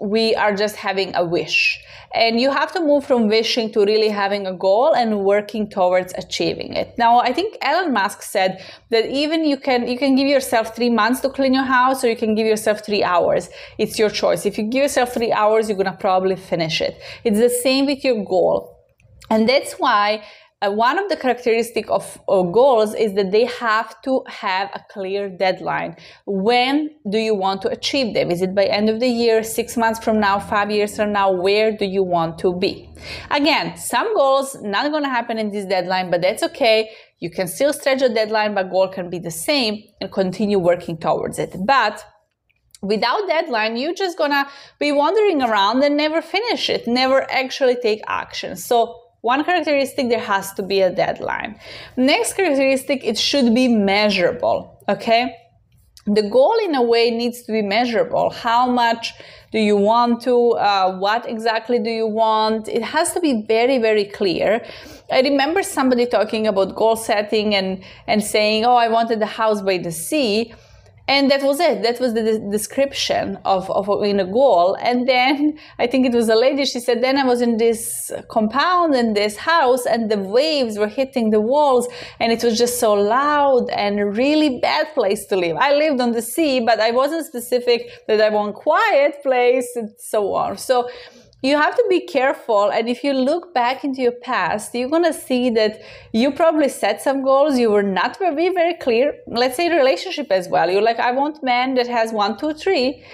we 0.00 0.34
are 0.34 0.54
just 0.54 0.76
having 0.76 1.14
a 1.14 1.24
wish. 1.24 1.80
And 2.14 2.40
you 2.40 2.50
have 2.50 2.72
to 2.72 2.80
move 2.80 3.04
from 3.04 3.28
wishing 3.28 3.70
to 3.72 3.84
really 3.84 4.08
having 4.08 4.46
a 4.46 4.54
goal 4.54 4.94
and 4.94 5.24
working 5.24 5.68
towards 5.68 6.14
achieving 6.16 6.72
it. 6.72 6.96
Now, 6.96 7.18
I 7.18 7.32
think 7.32 7.58
Elon 7.60 7.92
Musk 7.92 8.22
said 8.22 8.64
that 8.90 9.06
even 9.06 9.44
you 9.44 9.58
can 9.58 9.86
you 9.86 9.98
can 9.98 10.14
give 10.14 10.26
yourself 10.26 10.74
3 10.74 10.90
months 10.90 11.20
to 11.20 11.28
clean 11.28 11.52
your 11.52 11.64
house 11.64 12.02
or 12.02 12.08
you 12.08 12.16
can 12.16 12.34
give 12.34 12.46
yourself 12.46 12.84
3 12.84 13.02
hours. 13.02 13.50
It's 13.76 13.98
your 13.98 14.08
choice. 14.08 14.46
If 14.46 14.56
you 14.56 14.64
give 14.64 14.82
yourself 14.82 15.12
3 15.12 15.32
hours, 15.32 15.68
you're 15.68 15.76
going 15.76 15.92
to 15.92 15.98
probably 15.98 16.36
finish 16.36 16.80
it. 16.80 16.94
It's 17.24 17.38
the 17.38 17.50
same 17.50 17.84
with 17.86 18.04
your 18.04 18.24
goal. 18.24 18.76
And 19.30 19.48
that's 19.48 19.74
why 19.74 20.22
uh, 20.60 20.70
one 20.72 20.98
of 20.98 21.08
the 21.08 21.16
characteristic 21.16 21.88
of, 21.88 22.18
goals 22.26 22.92
is 22.94 23.14
that 23.14 23.30
they 23.30 23.44
have 23.44 24.00
to 24.02 24.22
have 24.26 24.68
a 24.74 24.80
clear 24.90 25.28
deadline. 25.28 25.96
When 26.26 26.90
do 27.08 27.18
you 27.18 27.34
want 27.34 27.62
to 27.62 27.68
achieve 27.68 28.12
them? 28.14 28.30
Is 28.32 28.42
it 28.42 28.54
by 28.56 28.64
end 28.64 28.88
of 28.88 28.98
the 28.98 29.06
year 29.06 29.44
six 29.44 29.76
months 29.76 30.02
from 30.02 30.18
now 30.18 30.40
five 30.40 30.70
years 30.70 30.96
from 30.96 31.12
now? 31.12 31.30
Where 31.30 31.76
do 31.76 31.84
you 31.84 32.02
want 32.02 32.38
to 32.40 32.56
be? 32.56 32.90
Again 33.30 33.76
some 33.76 34.14
goals 34.16 34.56
not 34.60 34.90
going 34.90 35.04
to 35.04 35.08
happen 35.08 35.38
in 35.38 35.50
this 35.52 35.64
deadline 35.64 36.10
but 36.10 36.22
that's 36.22 36.42
okay. 36.42 36.90
You 37.20 37.30
can 37.30 37.46
still 37.46 37.72
stretch 37.72 38.00
the 38.00 38.08
deadline 38.08 38.54
but 38.54 38.70
goal 38.70 38.88
can 38.88 39.10
be 39.10 39.20
the 39.20 39.30
same 39.30 39.84
and 40.00 40.10
continue 40.10 40.58
working 40.58 40.98
towards 40.98 41.38
it. 41.38 41.54
But 41.64 42.04
without 42.82 43.28
deadline 43.28 43.76
you're 43.76 43.94
just 43.94 44.18
gonna 44.18 44.48
be 44.78 44.92
wandering 44.92 45.42
around 45.42 45.82
and 45.82 45.96
never 45.96 46.22
finish 46.22 46.70
it 46.70 46.86
never 46.86 47.28
actually 47.30 47.76
take 47.76 48.00
action. 48.06 48.56
So 48.56 49.07
one 49.20 49.44
characteristic, 49.44 50.08
there 50.08 50.20
has 50.20 50.52
to 50.54 50.62
be 50.62 50.80
a 50.80 50.90
deadline. 50.90 51.58
Next 51.96 52.34
characteristic, 52.34 53.04
it 53.04 53.18
should 53.18 53.54
be 53.54 53.68
measurable, 53.68 54.78
okay? 54.88 55.36
The 56.06 56.22
goal, 56.22 56.56
in 56.64 56.74
a 56.74 56.82
way, 56.82 57.10
needs 57.10 57.42
to 57.42 57.52
be 57.52 57.62
measurable. 57.62 58.30
How 58.30 58.70
much 58.70 59.12
do 59.50 59.58
you 59.58 59.76
want 59.76 60.22
to? 60.22 60.52
Uh, 60.52 60.98
what 60.98 61.28
exactly 61.28 61.78
do 61.78 61.90
you 61.90 62.06
want? 62.06 62.68
It 62.68 62.82
has 62.82 63.12
to 63.12 63.20
be 63.20 63.42
very, 63.42 63.78
very 63.78 64.04
clear. 64.04 64.64
I 65.10 65.20
remember 65.20 65.62
somebody 65.62 66.06
talking 66.06 66.46
about 66.46 66.74
goal 66.74 66.96
setting 66.96 67.54
and, 67.54 67.82
and 68.06 68.22
saying, 68.22 68.64
Oh, 68.64 68.76
I 68.76 68.88
wanted 68.88 69.20
a 69.22 69.26
house 69.26 69.62
by 69.62 69.78
the 69.78 69.92
sea 69.92 70.54
and 71.08 71.30
that 71.30 71.42
was 71.42 71.58
it. 71.58 71.82
That 71.82 71.98
was 71.98 72.14
the 72.14 72.38
description 72.50 73.38
of, 73.44 73.70
of 73.70 73.88
in 74.04 74.20
a 74.20 74.24
goal 74.26 74.76
and 74.80 75.08
then 75.08 75.58
i 75.78 75.86
think 75.86 76.06
it 76.06 76.12
was 76.12 76.28
a 76.28 76.34
lady 76.34 76.64
she 76.64 76.80
said 76.80 77.02
then 77.02 77.16
i 77.16 77.24
was 77.24 77.40
in 77.40 77.56
this 77.56 78.10
compound 78.28 78.94
in 78.94 79.14
this 79.14 79.36
house 79.36 79.86
and 79.86 80.10
the 80.10 80.18
waves 80.18 80.78
were 80.78 80.88
hitting 80.88 81.30
the 81.30 81.40
walls 81.40 81.88
and 82.20 82.30
it 82.32 82.42
was 82.44 82.58
just 82.58 82.78
so 82.78 82.92
loud 82.92 83.68
and 83.70 84.16
really 84.16 84.60
bad 84.60 84.86
place 84.94 85.24
to 85.26 85.36
live. 85.36 85.56
I 85.56 85.74
lived 85.74 86.00
on 86.00 86.12
the 86.12 86.22
sea 86.22 86.60
but 86.60 86.78
i 86.80 86.90
wasn't 86.90 87.26
specific 87.26 87.80
that 88.06 88.20
i 88.20 88.28
want 88.28 88.54
quiet 88.54 89.22
place 89.22 89.68
and 89.76 89.90
so 89.98 90.34
on. 90.34 90.58
So 90.58 90.88
you 91.42 91.56
have 91.56 91.76
to 91.76 91.84
be 91.88 92.00
careful 92.00 92.70
and 92.70 92.88
if 92.88 93.04
you 93.04 93.12
look 93.12 93.54
back 93.54 93.84
into 93.84 94.02
your 94.02 94.18
past 94.22 94.74
you're 94.74 94.88
going 94.88 95.04
to 95.04 95.12
see 95.12 95.50
that 95.50 95.80
you 96.12 96.32
probably 96.32 96.68
set 96.68 97.00
some 97.00 97.22
goals 97.22 97.58
you 97.58 97.70
were 97.70 97.82
not 97.82 98.18
very 98.18 98.48
very 98.48 98.74
clear. 98.74 99.14
Let's 99.26 99.56
say 99.56 99.72
relationship 99.72 100.32
as 100.32 100.48
well. 100.48 100.70
You're 100.70 100.82
like 100.82 100.98
i 100.98 101.12
want 101.12 101.42
man 101.42 101.74
that 101.74 101.86
has 101.86 102.12
one 102.12 102.36
two 102.36 102.54
three 102.54 103.04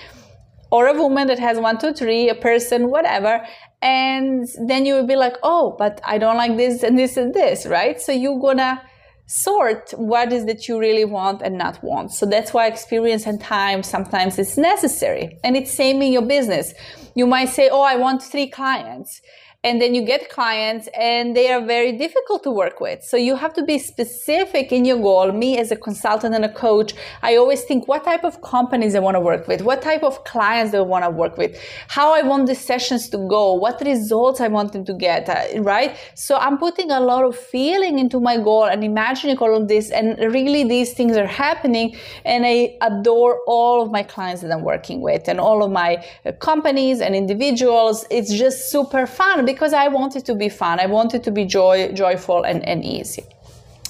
or 0.71 0.87
a 0.87 0.95
woman 0.95 1.29
that 1.29 1.39
has 1.39 1.59
one 1.59 1.79
two 1.79 1.93
three 1.93 2.29
a 2.31 2.35
person 2.35 2.91
whatever. 2.91 3.45
And 3.83 4.49
then 4.67 4.87
you 4.87 4.95
will 4.95 5.07
be 5.07 5.17
like 5.17 5.37
oh 5.43 5.77
but 5.79 6.01
i 6.05 6.17
don't 6.17 6.39
like 6.39 6.57
this 6.57 6.83
and 6.83 6.99
this 6.99 7.19
and 7.19 7.35
this 7.35 7.67
right? 7.67 8.01
So 8.01 8.13
you're 8.13 8.41
gonna 8.41 8.81
sort 9.27 9.95
what 9.97 10.33
is 10.33 10.45
that 10.47 10.69
you 10.69 10.79
really 10.79 11.05
want 11.05 11.43
and 11.43 11.57
not 11.57 11.83
want. 11.83 12.13
So 12.13 12.27
that's 12.27 12.53
why 12.53 12.67
experience 12.67 13.27
and 13.27 13.41
time 13.41 13.83
sometimes 13.83 14.39
is 14.39 14.59
necessary. 14.59 15.39
And 15.43 15.57
it's 15.57 15.73
same 15.73 16.03
in 16.03 16.13
your 16.13 16.27
business. 16.27 16.75
You 17.15 17.27
might 17.27 17.49
say, 17.49 17.69
"Oh, 17.71 17.83
I 17.83 17.97
want 17.97 18.23
3 18.23 18.49
clients." 18.49 19.21
And 19.65 19.81
then 19.81 19.95
you 19.95 20.03
get 20.05 20.29
clients 20.29 20.89
and 20.89 21.35
they 21.35 21.51
are 21.51 21.65
very 21.65 21.93
difficult 21.93 22.43
to 22.45 22.51
work 22.51 22.81
with. 22.81 23.03
So 23.03 23.17
you 23.17 23.35
have 23.35 23.55
to 23.55 23.65
be 23.65 23.79
specific 23.79 24.71
in 24.73 24.85
your 24.85 24.99
goal. 24.99 25.33
Me 25.33 25.59
as 25.59 25.73
a 25.73 25.77
consultant 25.77 26.35
and 26.35 26.45
a 26.45 26.53
coach, 26.53 26.93
I 27.23 27.37
always 27.37 27.65
think 27.65 27.89
what 27.89 28.05
type 28.05 28.25
of 28.25 28.43
companies 28.43 28.95
I 28.95 28.99
want 29.01 29.15
to 29.15 29.21
work 29.21 29.49
with, 29.49 29.63
what 29.63 29.81
type 29.81 30.03
of 30.03 30.23
clients 30.25 30.75
I 30.75 30.81
want 30.81 31.05
to 31.05 31.11
work 31.11 31.39
with, 31.39 31.59
how 31.89 32.15
I 32.15 32.23
want 32.23 32.47
the 32.47 32.55
sessions 32.55 33.09
to 33.09 33.17
go, 33.17 33.55
what 33.55 33.81
results 33.81 34.41
I 34.43 34.49
want 34.49 34.73
them 34.73 34.85
to 34.85 34.93
get, 34.93 35.29
uh, 35.31 35.63
right? 35.63 35.97
So 36.15 36.37
I'm 36.37 36.59
putting 36.59 36.91
a 36.91 37.01
lot 37.01 37.25
of 37.25 37.35
feeling 37.35 37.99
into 37.99 38.21
my 38.21 38.37
goal 38.37 38.65
and 38.65 38.85
imagining 38.85 39.39
all 39.39 39.57
of 39.57 39.69
this 39.69 39.91
and 39.91 40.19
really 40.19 40.65
these 40.65 40.93
things 40.93 41.17
are 41.17 41.27
happening 41.27 41.97
and 42.27 42.45
I 42.45 42.77
adore 42.83 43.41
all 43.47 43.83
of 43.83 43.91
my 43.91 44.03
clients 44.03 44.43
that 44.43 44.53
I'm 44.53 44.63
working 44.63 45.01
with 45.01 45.27
and 45.27 45.41
all 45.41 45.65
of 45.65 45.71
my 45.71 46.05
uh, 46.27 46.33
companies 46.33 47.01
and 47.01 47.17
individuals. 47.17 48.05
It's 48.11 48.31
just 48.31 48.71
super 48.71 49.07
fun 49.07 49.47
because 49.55 49.73
I 49.73 49.89
want 49.89 50.17
it 50.17 50.25
to 50.27 50.35
be 50.35 50.49
fun. 50.49 50.81
I 50.81 50.87
want 50.87 51.15
it 51.15 51.23
to 51.25 51.31
be 51.31 51.45
joy, 51.45 51.93
joyful 51.93 52.43
and, 52.45 52.67
and 52.69 52.85
easy. 52.85 53.25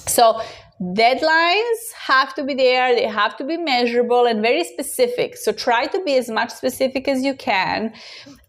So 0.07 0.41
deadlines 0.81 1.81
have 1.97 2.33
to 2.35 2.43
be 2.43 2.53
there. 2.53 2.95
They 2.95 3.07
have 3.07 3.35
to 3.37 3.43
be 3.43 3.57
measurable 3.57 4.25
and 4.25 4.41
very 4.41 4.63
specific. 4.63 5.37
So 5.37 5.51
try 5.51 5.87
to 5.87 6.03
be 6.03 6.15
as 6.17 6.29
much 6.29 6.51
specific 6.51 7.07
as 7.07 7.23
you 7.23 7.35
can. 7.35 7.93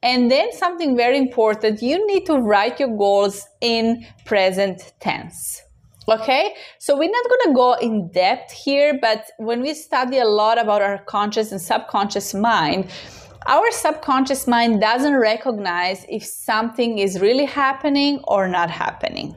And 0.02 0.30
then 0.30 0.52
something 0.52 0.96
very 0.96 1.18
important, 1.18 1.82
you 1.82 2.06
need 2.06 2.26
to 2.26 2.34
write 2.38 2.78
your 2.80 2.96
goals 2.96 3.44
in 3.60 4.06
present 4.24 4.92
tense. 5.00 5.62
Okay, 6.08 6.54
so 6.78 6.96
we're 6.96 7.10
not 7.10 7.24
going 7.24 7.46
to 7.46 7.52
go 7.52 7.72
in 7.74 8.08
depth 8.12 8.52
here, 8.52 8.96
but 9.02 9.28
when 9.38 9.60
we 9.60 9.74
study 9.74 10.18
a 10.18 10.24
lot 10.24 10.56
about 10.56 10.80
our 10.80 10.98
conscious 10.98 11.50
and 11.50 11.60
subconscious 11.60 12.32
mind, 12.32 12.92
our 13.46 13.70
subconscious 13.70 14.46
mind 14.46 14.80
doesn't 14.80 15.16
recognize 15.16 16.04
if 16.08 16.24
something 16.24 16.98
is 16.98 17.20
really 17.20 17.44
happening 17.44 18.20
or 18.24 18.48
not 18.48 18.70
happening. 18.70 19.34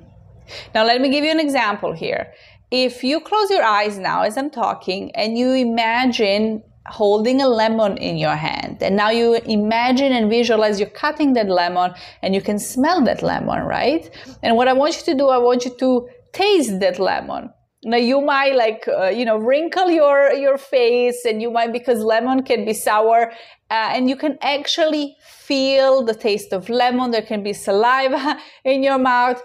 Now, 0.74 0.84
let 0.84 1.00
me 1.00 1.10
give 1.10 1.24
you 1.24 1.32
an 1.32 1.40
example 1.40 1.94
here. 1.94 2.34
If 2.72 3.04
you 3.04 3.20
close 3.20 3.50
your 3.50 3.64
eyes 3.64 3.98
now 3.98 4.24
as 4.24 4.38
I'm 4.38 4.50
talking 4.50 5.12
and 5.16 5.38
you 5.38 5.52
imagine 5.54 6.64
holding 6.88 7.40
a 7.40 7.48
lemon 7.48 7.98
in 7.98 8.18
your 8.18 8.36
hand, 8.36 8.82
and 8.82 8.96
now 8.96 9.12
you 9.12 9.36
imagine 9.46 10.12
and 10.12 10.30
visualize 10.30 10.80
you're 10.80 10.90
cutting 10.90 11.34
that 11.34 11.48
lemon 11.48 11.94
and 12.24 12.34
you 12.34 12.42
can 12.42 12.58
smell 12.58 13.04
that 13.06 13.22
lemon, 13.22 13.64
right? 13.64 14.10
And 14.42 14.56
what 14.56 14.68
I 14.68 14.74
want 14.74 14.98
you 14.98 15.14
to 15.14 15.16
do, 15.16 15.30
I 15.30 15.38
want 15.38 15.66
you 15.66 15.76
to 15.78 16.10
taste 16.34 16.80
that 16.80 17.00
lemon 17.00 17.52
now 17.84 17.98
you 17.98 18.22
might 18.22 18.56
like 18.56 18.88
uh, 18.88 19.08
you 19.08 19.24
know 19.26 19.38
wrinkle 19.38 19.90
your 19.90 20.34
your 20.34 20.58
face 20.58 21.24
and 21.26 21.42
you 21.42 21.50
might 21.50 21.72
because 21.72 22.00
lemon 22.00 22.44
can 22.44 22.66
be 22.66 22.74
sour 22.74 23.32
uh, 23.72 23.92
and 23.94 24.10
you 24.10 24.16
can 24.16 24.38
actually 24.42 25.16
feel 25.24 26.04
the 26.04 26.14
taste 26.14 26.52
of 26.52 26.70
lemon. 26.70 27.12
There 27.12 27.22
can 27.22 27.44
be 27.44 27.54
saliva 27.54 28.38
in 28.66 28.84
your 28.84 28.98
mouth 28.98 29.42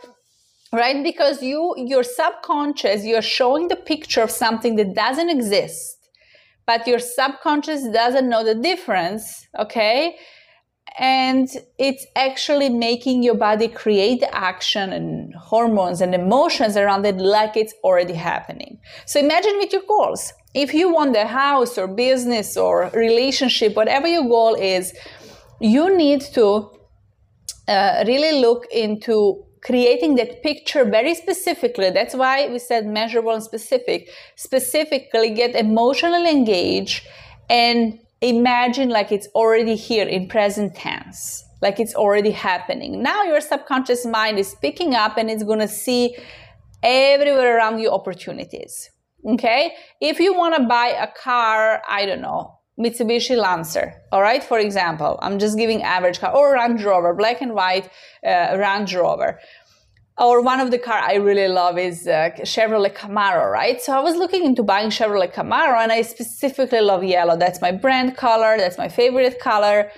right? 0.72 1.04
Because 1.04 1.42
you 1.42 1.74
your 1.76 2.02
subconscious 2.02 3.04
you're 3.04 3.22
showing 3.22 3.68
the 3.68 3.76
picture 3.76 4.22
of 4.22 4.30
something 4.30 4.76
that 4.76 4.94
doesn't 4.94 5.30
exist 5.30 5.98
but 6.66 6.86
your 6.86 6.98
subconscious 6.98 7.86
doesn't 7.88 8.28
know 8.28 8.44
the 8.44 8.54
difference 8.54 9.46
okay 9.58 10.16
and 10.98 11.48
it's 11.78 12.06
actually 12.14 12.68
making 12.68 13.22
your 13.22 13.34
body 13.34 13.66
create 13.66 14.22
action 14.32 14.92
and 14.92 15.34
hormones 15.34 16.00
and 16.00 16.14
emotions 16.14 16.76
around 16.76 17.04
it 17.04 17.16
like 17.16 17.56
it's 17.56 17.74
already 17.82 18.14
happening. 18.14 18.78
So 19.04 19.18
imagine 19.18 19.54
with 19.58 19.72
your 19.72 19.82
goals. 19.88 20.32
If 20.54 20.72
you 20.72 20.92
want 20.92 21.16
a 21.16 21.26
house 21.26 21.76
or 21.78 21.88
business 21.88 22.56
or 22.56 22.90
relationship, 22.94 23.74
whatever 23.74 24.06
your 24.06 24.22
goal 24.22 24.54
is, 24.54 24.92
you 25.60 25.96
need 25.96 26.20
to 26.34 26.70
uh, 27.66 28.04
really 28.06 28.40
look 28.40 28.66
into 28.72 29.44
creating 29.64 30.14
that 30.16 30.42
picture 30.42 30.84
very 30.84 31.14
specifically. 31.14 31.90
That's 31.90 32.14
why 32.14 32.46
we 32.48 32.58
said 32.58 32.86
measurable 32.86 33.32
and 33.32 33.42
specific. 33.42 34.10
Specifically, 34.36 35.30
get 35.30 35.56
emotionally 35.56 36.30
engaged 36.30 37.04
and 37.48 37.98
imagine 38.24 38.88
like 38.88 39.12
it's 39.12 39.28
already 39.34 39.76
here 39.76 40.06
in 40.06 40.28
present 40.28 40.74
tense, 40.74 41.44
like 41.60 41.78
it's 41.78 41.94
already 41.94 42.30
happening. 42.30 43.02
Now 43.02 43.22
your 43.24 43.40
subconscious 43.40 44.06
mind 44.06 44.38
is 44.38 44.54
picking 44.60 44.94
up 44.94 45.16
and 45.16 45.30
it's 45.30 45.44
going 45.44 45.60
to 45.60 45.68
see 45.68 46.16
everywhere 46.82 47.56
around 47.56 47.78
you 47.78 47.90
opportunities. 47.90 48.90
Okay? 49.26 49.72
If 50.00 50.18
you 50.20 50.34
want 50.34 50.56
to 50.56 50.64
buy 50.64 50.88
a 50.98 51.06
car, 51.06 51.82
I 51.88 52.06
don't 52.06 52.20
know, 52.20 52.58
Mitsubishi 52.78 53.36
Lancer, 53.36 53.94
all 54.10 54.20
right, 54.20 54.42
for 54.42 54.58
example, 54.58 55.18
I'm 55.22 55.38
just 55.38 55.56
giving 55.56 55.82
average 55.82 56.18
car, 56.18 56.34
or 56.34 56.54
Range 56.54 56.82
Rover, 56.82 57.14
black 57.14 57.40
and 57.40 57.54
white 57.54 57.88
uh, 58.26 58.56
Range 58.58 58.92
Rover. 58.96 59.38
Or 60.16 60.42
one 60.42 60.60
of 60.60 60.70
the 60.70 60.78
car 60.78 60.98
I 60.98 61.14
really 61.14 61.48
love 61.48 61.76
is 61.76 62.06
uh, 62.06 62.30
Chevrolet 62.38 62.94
Camaro, 62.94 63.50
right? 63.50 63.80
So 63.80 63.92
I 63.92 64.00
was 64.00 64.14
looking 64.14 64.44
into 64.44 64.62
buying 64.62 64.90
Chevrolet 64.90 65.32
Camaro, 65.32 65.76
and 65.76 65.90
I 65.90 66.02
specifically 66.02 66.80
love 66.80 67.02
yellow. 67.02 67.36
That's 67.36 67.60
my 67.60 67.72
brand 67.72 68.16
color. 68.16 68.56
That's 68.56 68.78
my 68.78 68.88
favorite 68.88 69.40
color. 69.40 69.90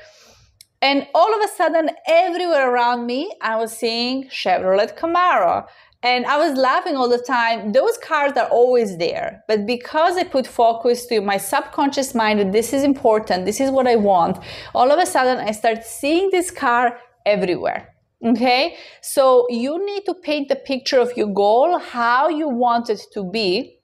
And 0.80 1.06
all 1.14 1.34
of 1.34 1.40
a 1.42 1.52
sudden, 1.54 1.90
everywhere 2.06 2.72
around 2.72 3.04
me, 3.04 3.30
I 3.42 3.56
was 3.56 3.76
seeing 3.76 4.28
Chevrolet 4.28 4.96
Camaro. 4.98 5.66
And 6.02 6.24
I 6.26 6.38
was 6.38 6.56
laughing 6.56 6.96
all 6.96 7.08
the 7.08 7.18
time. 7.18 7.72
Those 7.72 7.98
cars 7.98 8.32
are 8.36 8.48
always 8.48 8.96
there. 8.96 9.42
But 9.48 9.66
because 9.66 10.16
I 10.16 10.24
put 10.24 10.46
focus 10.46 11.06
to 11.06 11.20
my 11.20 11.36
subconscious 11.36 12.14
mind 12.14 12.38
that 12.38 12.52
this 12.52 12.72
is 12.72 12.84
important, 12.84 13.44
this 13.44 13.60
is 13.60 13.70
what 13.70 13.86
I 13.86 13.96
want, 13.96 14.38
all 14.74 14.92
of 14.92 14.98
a 14.98 15.06
sudden 15.06 15.38
I 15.46 15.52
start 15.52 15.84
seeing 15.84 16.30
this 16.30 16.50
car 16.50 16.98
everywhere. 17.24 17.95
Okay? 18.24 18.76
So 19.02 19.46
you 19.48 19.84
need 19.84 20.04
to 20.06 20.14
paint 20.14 20.48
the 20.48 20.56
picture 20.56 20.98
of 20.98 21.16
your 21.16 21.28
goal, 21.28 21.78
how 21.78 22.28
you 22.28 22.48
want 22.48 22.90
it 22.90 23.02
to 23.12 23.24
be 23.24 23.76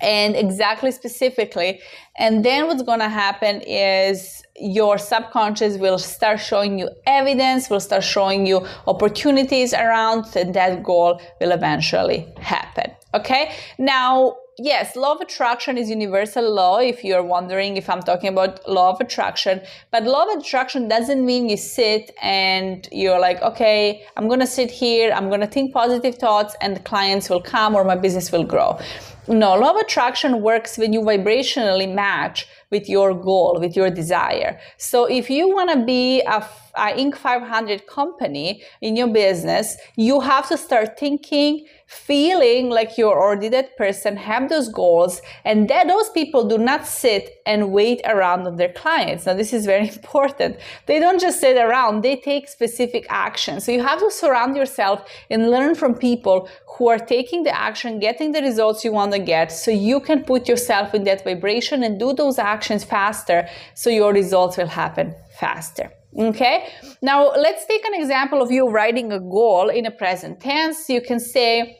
and 0.00 0.36
exactly 0.36 0.90
specifically. 0.90 1.80
And 2.18 2.44
then 2.44 2.66
what's 2.66 2.82
going 2.82 2.98
to 2.98 3.08
happen 3.08 3.60
is 3.62 4.42
your 4.56 4.98
subconscious 4.98 5.78
will 5.78 5.98
start 5.98 6.40
showing 6.40 6.78
you 6.78 6.90
evidence, 7.06 7.70
will 7.70 7.80
start 7.80 8.04
showing 8.04 8.46
you 8.46 8.66
opportunities 8.86 9.72
around, 9.72 10.36
and 10.36 10.54
that 10.54 10.82
goal 10.82 11.20
will 11.40 11.52
eventually 11.52 12.32
happen. 12.38 12.90
Okay. 13.14 13.52
Now, 13.78 14.36
yes, 14.58 14.96
law 14.96 15.12
of 15.12 15.20
attraction 15.20 15.76
is 15.76 15.90
universal 15.90 16.52
law. 16.52 16.78
If 16.78 17.04
you're 17.04 17.22
wondering 17.22 17.76
if 17.76 17.88
I'm 17.88 18.02
talking 18.02 18.28
about 18.28 18.68
law 18.68 18.90
of 18.90 19.00
attraction, 19.00 19.60
but 19.90 20.04
law 20.04 20.24
of 20.24 20.38
attraction 20.38 20.88
doesn't 20.88 21.24
mean 21.24 21.48
you 21.48 21.56
sit 21.56 22.10
and 22.22 22.88
you're 22.92 23.18
like, 23.18 23.42
okay, 23.42 24.04
I'm 24.16 24.28
going 24.28 24.40
to 24.40 24.46
sit 24.46 24.70
here, 24.70 25.12
I'm 25.12 25.28
going 25.28 25.40
to 25.40 25.46
think 25.46 25.72
positive 25.72 26.16
thoughts, 26.16 26.54
and 26.60 26.84
clients 26.84 27.28
will 27.28 27.42
come 27.42 27.74
or 27.74 27.84
my 27.84 27.96
business 27.96 28.30
will 28.30 28.44
grow. 28.44 28.78
No, 29.26 29.54
law 29.54 29.70
of 29.70 29.76
attraction 29.76 30.42
works 30.42 30.76
when 30.76 30.92
you 30.92 31.00
vibrationally 31.00 31.92
match 31.92 32.46
with 32.70 32.88
your 32.88 33.14
goal, 33.14 33.58
with 33.60 33.76
your 33.76 33.90
desire. 33.90 34.58
So 34.76 35.04
if 35.06 35.30
you 35.30 35.48
want 35.48 35.70
to 35.70 35.84
be 35.84 36.20
a, 36.22 36.46
a 36.74 36.92
Inc. 37.02 37.16
500 37.16 37.86
company 37.86 38.62
in 38.80 38.96
your 38.96 39.08
business, 39.08 39.76
you 39.96 40.20
have 40.20 40.48
to 40.48 40.56
start 40.56 40.98
thinking, 40.98 41.66
feeling 41.86 42.70
like 42.70 42.98
you're 42.98 43.20
already 43.20 43.48
that 43.50 43.76
person, 43.76 44.16
have 44.16 44.48
those 44.48 44.68
goals, 44.68 45.20
and 45.44 45.68
that 45.68 45.86
those 45.86 46.10
people 46.10 46.48
do 46.48 46.58
not 46.58 46.86
sit 46.86 47.42
and 47.46 47.70
wait 47.70 48.00
around 48.04 48.46
on 48.46 48.56
their 48.56 48.72
clients. 48.72 49.26
Now, 49.26 49.34
this 49.34 49.52
is 49.52 49.66
very 49.66 49.88
important. 49.98 50.56
They 50.86 50.98
don't 50.98 51.20
just 51.20 51.40
sit 51.40 51.56
around, 51.56 52.02
they 52.02 52.16
take 52.16 52.48
specific 52.48 53.06
action. 53.08 53.60
So 53.60 53.70
you 53.70 53.82
have 53.82 54.00
to 54.00 54.10
surround 54.10 54.56
yourself 54.56 55.06
and 55.30 55.50
learn 55.50 55.74
from 55.74 55.94
people 55.94 56.48
who 56.66 56.88
are 56.88 56.98
taking 56.98 57.44
the 57.44 57.56
action, 57.56 58.00
getting 58.00 58.32
the 58.32 58.40
results 58.40 58.84
you 58.84 58.92
want 58.92 59.12
to 59.12 59.20
get, 59.20 59.52
so 59.52 59.70
you 59.70 60.00
can 60.00 60.24
put 60.24 60.48
yourself 60.48 60.92
in 60.92 61.04
that 61.04 61.22
vibration 61.22 61.84
and 61.84 62.00
do 62.00 62.12
those 62.12 62.38
actions 62.38 62.63
faster 62.84 63.48
so 63.74 63.90
your 63.90 64.12
results 64.12 64.56
will 64.56 64.66
happen 64.66 65.14
faster. 65.38 65.90
Okay, 66.16 66.68
now 67.02 67.32
let's 67.32 67.66
take 67.66 67.84
an 67.84 67.94
example 67.94 68.40
of 68.40 68.50
you 68.50 68.68
writing 68.68 69.10
a 69.10 69.18
goal 69.18 69.68
in 69.68 69.84
a 69.84 69.90
present 69.90 70.40
tense. 70.40 70.88
You 70.88 71.00
can 71.00 71.18
say, 71.18 71.76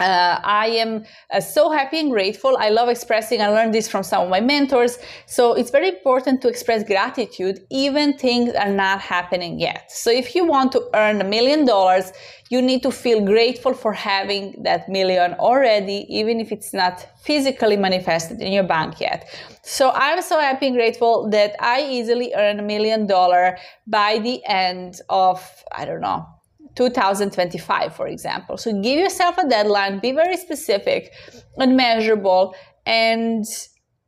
uh, 0.00 0.40
I 0.42 0.66
am 0.68 1.04
uh, 1.32 1.40
so 1.40 1.70
happy 1.70 2.00
and 2.00 2.10
grateful. 2.10 2.56
I 2.58 2.70
love 2.70 2.88
expressing. 2.88 3.40
I 3.40 3.48
learned 3.48 3.72
this 3.72 3.88
from 3.88 4.02
some 4.02 4.22
of 4.24 4.28
my 4.28 4.40
mentors. 4.40 4.98
So 5.26 5.54
it's 5.54 5.70
very 5.70 5.88
important 5.88 6.42
to 6.42 6.48
express 6.48 6.84
gratitude, 6.84 7.60
even 7.70 8.18
things 8.18 8.54
are 8.54 8.70
not 8.72 9.00
happening 9.00 9.60
yet. 9.60 9.90
So 9.92 10.10
if 10.10 10.34
you 10.34 10.44
want 10.44 10.72
to 10.72 10.82
earn 10.94 11.20
a 11.20 11.24
million 11.24 11.64
dollars, 11.64 12.12
you 12.50 12.60
need 12.60 12.82
to 12.82 12.90
feel 12.90 13.24
grateful 13.24 13.72
for 13.72 13.92
having 13.92 14.62
that 14.62 14.88
million 14.88 15.34
already, 15.34 16.06
even 16.08 16.40
if 16.40 16.52
it's 16.52 16.72
not 16.74 17.06
physically 17.22 17.76
manifested 17.76 18.40
in 18.40 18.52
your 18.52 18.64
bank 18.64 19.00
yet. 19.00 19.28
So 19.62 19.90
I'm 19.94 20.20
so 20.20 20.38
happy 20.38 20.66
and 20.66 20.76
grateful 20.76 21.30
that 21.30 21.56
I 21.58 21.82
easily 21.82 22.32
earn 22.36 22.58
a 22.58 22.62
million 22.62 23.06
dollar 23.06 23.56
by 23.86 24.18
the 24.18 24.44
end 24.44 25.00
of, 25.08 25.64
I 25.72 25.84
don't 25.84 26.02
know, 26.02 26.26
2025, 26.74 27.94
for 27.94 28.06
example. 28.08 28.56
So 28.56 28.72
give 28.80 28.98
yourself 28.98 29.38
a 29.38 29.48
deadline, 29.48 30.00
be 30.00 30.12
very 30.12 30.36
specific 30.36 31.12
and 31.58 31.76
measurable, 31.76 32.54
and 32.86 33.44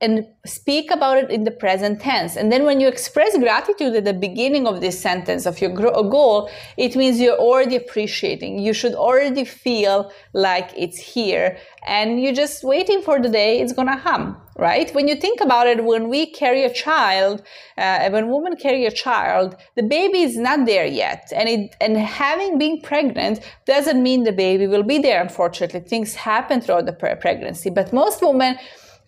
and 0.00 0.26
speak 0.44 0.90
about 0.90 1.16
it 1.16 1.31
in 1.31 1.44
the 1.44 1.50
present 1.50 2.00
tense. 2.00 2.37
And 2.37 2.52
then 2.52 2.64
when 2.64 2.81
you 2.81 2.88
express 2.88 3.37
gratitude 3.38 3.94
at 3.94 4.05
the 4.05 4.12
beginning 4.12 4.66
of 4.66 4.83
this 4.83 5.00
sentence 5.00 5.46
of 5.46 5.59
your 5.61 5.70
goal, 5.70 6.50
it 6.76 6.94
means 6.96 7.18
you're 7.18 7.38
already 7.38 7.76
appreciating. 7.76 8.59
You 8.59 8.74
should 8.74 8.92
already 8.94 9.44
feel 9.44 10.12
like 10.35 10.70
it's 10.76 10.98
here 10.98 11.57
and 11.87 12.22
you're 12.22 12.35
just 12.35 12.62
waiting 12.62 13.00
for 13.00 13.20
the 13.20 13.31
day 13.31 13.61
it's 13.61 13.72
gonna 13.72 13.96
hum, 13.96 14.37
right? 14.59 14.92
When 14.95 15.09
you 15.09 15.16
think 15.16 15.40
about 15.40 15.66
it, 15.66 15.85
when 15.85 16.09
we 16.09 16.27
carry 16.27 16.64
a 16.64 16.73
child, 16.73 17.42
uh, 17.77 18.09
when 18.11 18.31
women 18.31 18.57
carry 18.57 18.87
a 18.87 18.90
child, 18.90 19.57
the 19.75 19.83
baby 19.83 20.23
is 20.23 20.37
not 20.37 20.66
there 20.66 20.87
yet. 20.87 21.31
And 21.35 21.49
it, 21.49 21.77
and 21.81 21.97
having 21.97 22.59
been 22.59 22.81
pregnant 22.81 23.40
doesn't 23.66 24.03
mean 24.03 24.25
the 24.25 24.33
baby 24.33 24.66
will 24.66 24.83
be 24.83 24.99
there, 24.99 25.23
unfortunately. 25.23 25.81
Things 25.81 26.14
happen 26.14 26.61
throughout 26.61 26.87
the 26.87 26.92
pregnancy. 26.92 27.71
But 27.71 27.92
most 27.92 28.23
women, 28.23 28.59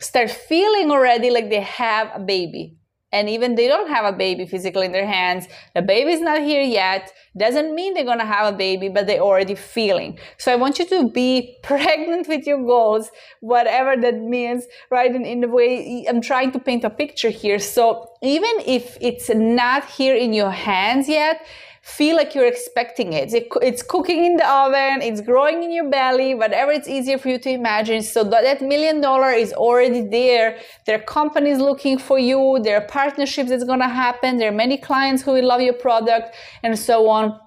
start 0.01 0.31
feeling 0.31 0.91
already 0.91 1.31
like 1.31 1.51
they 1.51 1.61
have 1.61 2.11
a 2.15 2.21
baby 2.21 2.78
and 3.13 3.29
even 3.29 3.55
they 3.55 3.67
don't 3.67 3.89
have 3.89 4.05
a 4.05 4.17
baby 4.17 4.47
physically 4.47 4.87
in 4.87 4.93
their 4.93 5.07
hands. 5.07 5.47
The 5.75 5.83
baby's 5.83 6.21
not 6.21 6.43
here 6.43 6.63
yet. 6.63 7.13
Doesn't 7.37 7.75
mean 7.75 7.95
they're 7.95 8.05
going 8.05 8.19
to 8.19 8.25
have 8.25 8.53
a 8.53 8.57
baby 8.57 8.89
but 8.89 9.07
they're 9.07 9.21
already 9.21 9.55
feeling. 9.55 10.19
So 10.37 10.53
i 10.53 10.57
want 10.57 10.79
you 10.79 10.87
to 10.87 11.09
be 11.09 11.57
pregnant 11.63 12.29
with 12.29 12.47
your 12.47 12.63
goals 12.65 13.11
whatever 13.41 13.97
that 14.01 14.19
means 14.19 14.67
right? 14.91 15.15
In, 15.15 15.25
in 15.25 15.41
the 15.41 15.49
way 15.49 16.05
i'm 16.09 16.21
trying 16.21 16.53
to 16.53 16.59
paint 16.59 16.85
a 16.85 16.91
picture 16.91 17.31
here. 17.31 17.59
So 17.59 18.11
even 18.23 18.55
if 18.67 18.99
it's 19.01 19.29
not 19.31 19.85
here 19.89 20.17
in 20.17 20.33
your 20.33 20.51
hands 20.51 21.09
yet 21.09 21.47
feel 21.89 22.17
like 22.17 22.35
you're 22.35 22.47
expecting 22.47 23.13
it. 23.15 23.33
It's 23.33 23.83
cooking 23.83 24.25
in 24.25 24.37
the 24.37 24.49
oven, 24.49 25.01
it's 25.03 25.21
growing 25.21 25.63
in 25.63 25.73
your 25.73 25.89
belly, 25.89 26.35
whatever 26.35 26.71
it's 26.71 26.87
easier 26.87 27.19
for 27.19 27.29
you 27.31 27.39
to 27.39 27.51
imagine. 27.51 28.03
So 28.03 28.23
that 28.25 28.61
million 28.61 29.01
dollar 29.01 29.31
is 29.33 29.53
already 29.55 30.03
there. 30.03 30.59
There 30.87 30.97
are 30.99 31.03
companies 31.03 31.59
looking 31.59 31.99
for 31.99 32.19
you, 32.19 32.61
there 32.63 32.77
are 32.77 32.87
partnerships 32.87 33.49
that's 33.51 33.65
gonna 33.65 33.89
happen, 33.89 34.37
there 34.37 34.51
are 34.51 34.61
many 34.67 34.77
clients 34.77 35.23
who 35.23 35.33
will 35.33 35.47
love 35.47 35.63
your 35.63 35.75
product, 35.75 36.37
and 36.63 36.79
so 36.79 37.09
on. 37.09 37.39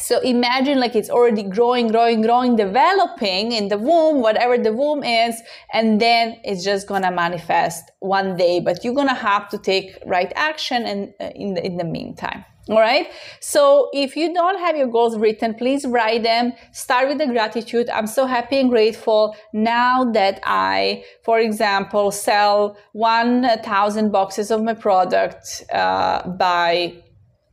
So 0.00 0.20
imagine 0.20 0.80
like 0.80 0.96
it's 0.96 1.08
already 1.08 1.44
growing, 1.44 1.86
growing, 1.86 2.20
growing, 2.20 2.56
developing 2.56 3.52
in 3.52 3.68
the 3.68 3.78
womb, 3.78 4.20
whatever 4.20 4.58
the 4.58 4.72
womb 4.72 5.04
is, 5.04 5.40
and 5.72 6.00
then 6.00 6.40
it's 6.42 6.64
just 6.64 6.88
gonna 6.88 7.12
manifest 7.12 7.92
one 8.00 8.36
day. 8.36 8.58
But 8.58 8.84
you're 8.84 8.94
gonna 8.94 9.14
have 9.14 9.48
to 9.50 9.58
take 9.58 9.96
right 10.04 10.32
action 10.34 10.84
and 10.84 11.14
uh, 11.20 11.30
in 11.36 11.54
the 11.54 11.64
in 11.64 11.76
the 11.76 11.84
meantime. 11.84 12.44
All 12.68 12.80
right. 12.80 13.10
So 13.40 13.90
if 13.92 14.16
you 14.16 14.32
don't 14.32 14.58
have 14.58 14.74
your 14.74 14.86
goals 14.86 15.18
written, 15.18 15.54
please 15.54 15.84
write 15.84 16.22
them. 16.22 16.54
Start 16.72 17.08
with 17.08 17.18
the 17.18 17.26
gratitude. 17.26 17.90
I'm 17.90 18.06
so 18.06 18.24
happy 18.24 18.58
and 18.58 18.70
grateful 18.70 19.36
now 19.52 20.04
that 20.12 20.40
I, 20.44 21.04
for 21.22 21.38
example, 21.38 22.10
sell 22.10 22.78
1,000 22.92 24.10
boxes 24.10 24.50
of 24.50 24.62
my 24.62 24.72
product 24.72 25.64
uh, 25.72 26.26
by 26.26 27.03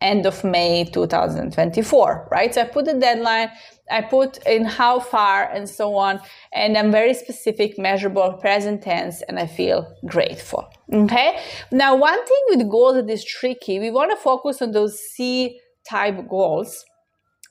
end 0.01 0.25
of 0.25 0.43
May 0.43 0.85
2024, 0.85 2.27
right? 2.31 2.53
So 2.53 2.61
I 2.61 2.65
put 2.65 2.85
the 2.85 2.95
deadline, 2.95 3.49
I 3.89 4.01
put 4.01 4.37
in 4.45 4.65
how 4.65 4.99
far 4.99 5.49
and 5.51 5.69
so 5.69 5.95
on, 5.95 6.19
and 6.53 6.77
I'm 6.77 6.91
very 6.91 7.13
specific, 7.13 7.77
measurable, 7.77 8.33
present 8.33 8.81
tense, 8.81 9.21
and 9.27 9.39
I 9.39 9.47
feel 9.47 9.95
grateful. 10.05 10.67
Okay. 10.91 11.39
Now, 11.71 11.95
one 11.95 12.25
thing 12.25 12.43
with 12.49 12.69
goals 12.69 12.95
that 12.95 13.09
is 13.09 13.23
tricky, 13.23 13.79
we 13.79 13.91
want 13.91 14.11
to 14.11 14.17
focus 14.17 14.61
on 14.61 14.71
those 14.71 14.99
C 14.99 15.59
type 15.89 16.27
goals. 16.27 16.85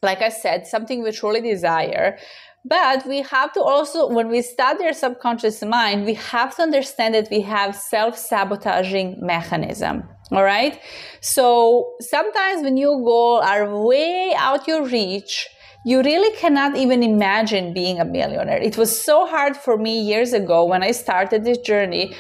Like 0.03 0.23
I 0.23 0.31
said, 0.31 0.67
something 0.67 1.03
we 1.03 1.13
truly 1.13 1.43
desire. 1.43 2.19
But 2.65 3.07
we 3.07 3.23
have 3.23 3.53
to 3.55 3.63
also, 3.63 4.09
when 4.09 4.29
we 4.29 4.43
study 4.43 4.85
our 4.85 4.93
subconscious 4.93 5.63
mind, 5.63 6.05
we 6.05 6.15
have 6.15 6.55
to 6.57 6.63
understand 6.63 7.15
that 7.15 7.29
we 7.31 7.41
have 7.41 7.75
self 7.75 8.19
sabotaging 8.19 9.19
mechanism. 9.21 10.09
All 10.31 10.45
right. 10.45 10.79
So 11.21 11.95
sometimes 12.01 12.63
when 12.63 12.77
your 12.77 12.99
goals 13.03 13.45
are 13.45 13.85
way 13.85 14.35
out 14.37 14.69
your 14.69 14.87
reach, 14.87 15.49
you 15.85 16.03
really 16.03 16.37
cannot 16.37 16.77
even 16.77 17.03
imagine 17.03 17.73
being 17.73 17.99
a 17.99 18.05
millionaire. 18.05 18.59
It 18.59 18.77
was 18.77 19.03
so 19.03 19.27
hard 19.27 19.57
for 19.57 19.79
me 19.79 19.99
years 19.99 20.35
ago 20.35 20.65
when 20.67 20.83
I 20.83 20.91
started 20.91 21.45
this 21.45 21.59
journey 21.59 22.15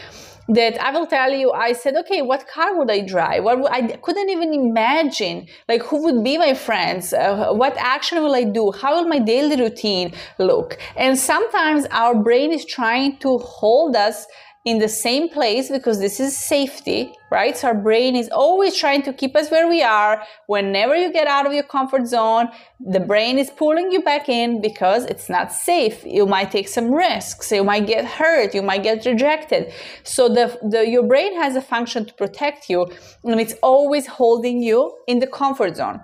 that 0.54 0.80
I 0.80 0.90
will 0.90 1.06
tell 1.06 1.32
you, 1.32 1.52
I 1.52 1.72
said, 1.72 1.94
okay, 1.96 2.22
what 2.22 2.48
car 2.48 2.76
would 2.76 2.90
I 2.90 3.00
drive? 3.00 3.44
What 3.44 3.60
would, 3.60 3.70
I 3.70 3.96
couldn't 3.98 4.30
even 4.30 4.52
imagine, 4.52 5.46
like, 5.68 5.82
who 5.82 6.02
would 6.04 6.24
be 6.24 6.38
my 6.38 6.54
friends? 6.54 7.12
Uh, 7.12 7.52
what 7.52 7.76
action 7.78 8.22
will 8.22 8.34
I 8.34 8.44
do? 8.44 8.72
How 8.72 8.96
will 8.96 9.08
my 9.08 9.18
daily 9.18 9.56
routine 9.56 10.12
look? 10.38 10.78
And 10.96 11.16
sometimes 11.16 11.86
our 11.92 12.14
brain 12.14 12.52
is 12.52 12.64
trying 12.64 13.18
to 13.18 13.38
hold 13.38 13.94
us 13.94 14.26
in 14.66 14.78
the 14.78 14.88
same 14.88 15.28
place 15.28 15.70
because 15.70 16.00
this 16.00 16.20
is 16.20 16.36
safety, 16.36 17.14
right? 17.30 17.56
So 17.56 17.68
our 17.68 17.74
brain 17.74 18.14
is 18.14 18.28
always 18.28 18.76
trying 18.76 19.02
to 19.02 19.12
keep 19.12 19.34
us 19.34 19.50
where 19.50 19.66
we 19.66 19.82
are. 19.82 20.22
Whenever 20.48 20.94
you 20.94 21.10
get 21.10 21.26
out 21.26 21.46
of 21.46 21.54
your 21.54 21.62
comfort 21.62 22.06
zone, 22.06 22.50
the 22.78 23.00
brain 23.00 23.38
is 23.38 23.48
pulling 23.48 23.90
you 23.90 24.02
back 24.02 24.28
in 24.28 24.60
because 24.60 25.06
it's 25.06 25.30
not 25.30 25.50
safe. 25.50 26.04
You 26.04 26.26
might 26.26 26.50
take 26.50 26.68
some 26.68 26.92
risks. 26.92 27.50
You 27.50 27.64
might 27.64 27.86
get 27.86 28.04
hurt. 28.04 28.54
You 28.54 28.62
might 28.62 28.82
get 28.82 29.06
rejected. 29.06 29.72
So 30.04 30.28
the, 30.28 30.58
the 30.68 30.86
your 30.86 31.06
brain 31.06 31.34
has 31.40 31.56
a 31.56 31.62
function 31.62 32.04
to 32.04 32.12
protect 32.12 32.68
you 32.68 32.86
and 33.24 33.40
it's 33.40 33.54
always 33.62 34.06
holding 34.06 34.62
you 34.62 34.94
in 35.06 35.20
the 35.20 35.26
comfort 35.26 35.76
zone 35.76 36.00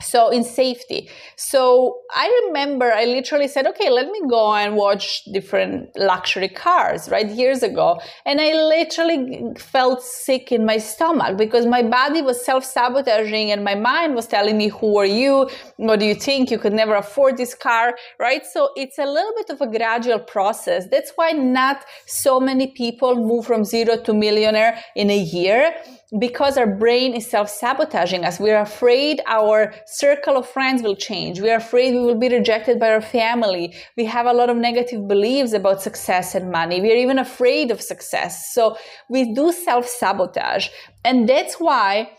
so 0.00 0.30
in 0.30 0.44
safety. 0.44 1.08
So 1.36 1.98
i 2.14 2.26
remember 2.46 2.92
i 2.92 3.04
literally 3.04 3.48
said 3.48 3.66
okay 3.66 3.90
let 3.90 4.08
me 4.10 4.20
go 4.28 4.54
and 4.54 4.76
watch 4.76 5.24
different 5.32 5.90
luxury 5.96 6.48
cars 6.48 7.08
right 7.08 7.28
years 7.28 7.62
ago. 7.62 8.00
And 8.24 8.40
i 8.40 8.52
literally 8.52 9.54
felt 9.58 10.02
sick 10.02 10.52
in 10.52 10.64
my 10.64 10.78
stomach 10.78 11.36
because 11.36 11.66
my 11.66 11.82
body 11.82 12.22
was 12.22 12.44
self-sabotaging 12.44 13.50
and 13.50 13.64
my 13.64 13.74
mind 13.74 14.14
was 14.14 14.26
telling 14.26 14.56
me 14.56 14.68
who 14.68 14.96
are 14.98 15.06
you? 15.06 15.48
What 15.76 16.00
do 16.00 16.06
you 16.06 16.14
think? 16.14 16.50
You 16.50 16.58
could 16.58 16.72
never 16.72 16.94
afford 16.94 17.36
this 17.36 17.54
car 17.54 17.94
right? 18.18 18.44
So 18.44 18.70
it's 18.76 18.98
a 18.98 19.04
little 19.04 19.32
bit 19.36 19.50
of 19.50 19.60
a 19.60 19.66
gradual 19.66 20.18
process. 20.18 20.86
That's 20.90 21.12
why 21.16 21.32
not 21.32 21.84
so 22.06 22.40
many 22.40 22.68
people 22.68 23.14
move 23.14 23.46
from 23.46 23.64
zero 23.64 23.96
to 24.02 24.14
millionaire 24.14 24.78
in 24.96 25.10
a 25.10 25.18
year 25.18 25.74
because 26.18 26.56
our 26.56 26.66
brain 26.66 27.14
is 27.14 27.30
self-sabotaging 27.30 28.24
us. 28.24 28.40
We're 28.40 28.60
afraid 28.60 29.20
our 29.26 29.74
circle 29.90 30.36
of 30.36 30.46
friends 30.46 30.82
will 30.82 30.96
change. 30.96 31.40
We're 31.40 31.56
afraid 31.56 31.94
we 31.94 32.00
will 32.00 32.18
be 32.18 32.28
rejected 32.28 32.78
by 32.78 32.90
our 32.90 33.00
family. 33.00 33.74
We 33.96 34.04
have 34.04 34.26
a 34.26 34.32
lot 34.32 34.50
of 34.50 34.56
negative 34.56 35.08
beliefs 35.08 35.52
about 35.52 35.80
success 35.80 36.34
and 36.34 36.50
money. 36.50 36.80
We're 36.80 36.96
even 36.96 37.18
afraid 37.18 37.70
of 37.70 37.80
success. 37.80 38.52
So 38.52 38.76
we 39.08 39.32
do 39.34 39.52
self-sabotage. 39.52 40.68
And 41.04 41.28
that's 41.28 41.54
why 41.54 42.10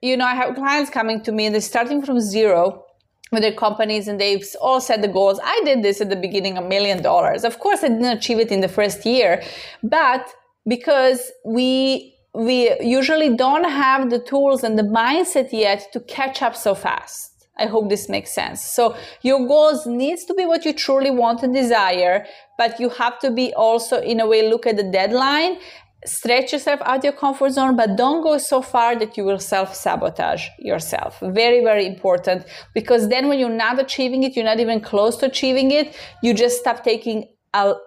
you 0.00 0.16
know 0.16 0.24
i 0.24 0.34
have 0.34 0.54
clients 0.54 0.90
coming 0.90 1.20
to 1.20 1.32
me 1.32 1.46
and 1.46 1.54
they're 1.54 1.60
starting 1.60 2.00
from 2.02 2.20
zero 2.20 2.84
with 3.32 3.42
their 3.42 3.52
companies 3.52 4.06
and 4.06 4.20
they've 4.20 4.46
all 4.60 4.80
set 4.80 5.02
the 5.02 5.08
goals. 5.08 5.40
I 5.42 5.60
did 5.64 5.82
this 5.82 6.00
at 6.00 6.08
the 6.08 6.16
beginning 6.16 6.56
a 6.56 6.62
million 6.62 7.02
dollars. 7.02 7.44
Of 7.44 7.58
course 7.58 7.82
i 7.82 7.88
didn't 7.88 8.16
achieve 8.18 8.38
it 8.38 8.52
in 8.52 8.60
the 8.60 8.68
first 8.68 9.04
year 9.04 9.42
but 9.82 10.24
because 10.66 11.32
we 11.44 12.14
we 12.34 12.78
usually 12.80 13.34
don't 13.36 13.64
have 13.64 14.10
the 14.10 14.18
tools 14.18 14.62
and 14.62 14.78
the 14.78 14.82
mindset 14.82 15.48
yet 15.52 15.88
to 15.92 16.00
catch 16.00 16.42
up 16.42 16.54
so 16.54 16.74
fast. 16.74 17.46
I 17.58 17.66
hope 17.66 17.88
this 17.88 18.08
makes 18.08 18.32
sense. 18.32 18.62
So 18.62 18.94
your 19.22 19.46
goals 19.46 19.86
needs 19.86 20.24
to 20.26 20.34
be 20.34 20.46
what 20.46 20.64
you 20.64 20.72
truly 20.72 21.10
want 21.10 21.42
and 21.42 21.52
desire, 21.52 22.24
but 22.56 22.78
you 22.78 22.88
have 22.90 23.18
to 23.20 23.30
be 23.30 23.52
also 23.54 24.00
in 24.00 24.20
a 24.20 24.26
way 24.26 24.48
look 24.48 24.66
at 24.66 24.76
the 24.76 24.84
deadline, 24.84 25.58
stretch 26.04 26.52
yourself 26.52 26.80
out 26.84 27.02
your 27.02 27.12
comfort 27.12 27.50
zone, 27.50 27.74
but 27.74 27.96
don't 27.96 28.22
go 28.22 28.38
so 28.38 28.62
far 28.62 28.96
that 28.96 29.16
you 29.16 29.24
will 29.24 29.40
self-sabotage 29.40 30.46
yourself. 30.60 31.18
Very, 31.20 31.64
very 31.64 31.86
important 31.86 32.44
because 32.74 33.08
then 33.08 33.28
when 33.28 33.40
you're 33.40 33.50
not 33.50 33.80
achieving 33.80 34.22
it, 34.22 34.36
you're 34.36 34.44
not 34.44 34.60
even 34.60 34.80
close 34.80 35.16
to 35.16 35.26
achieving 35.26 35.72
it, 35.72 35.96
you 36.22 36.34
just 36.34 36.58
stop 36.58 36.84
taking 36.84 37.26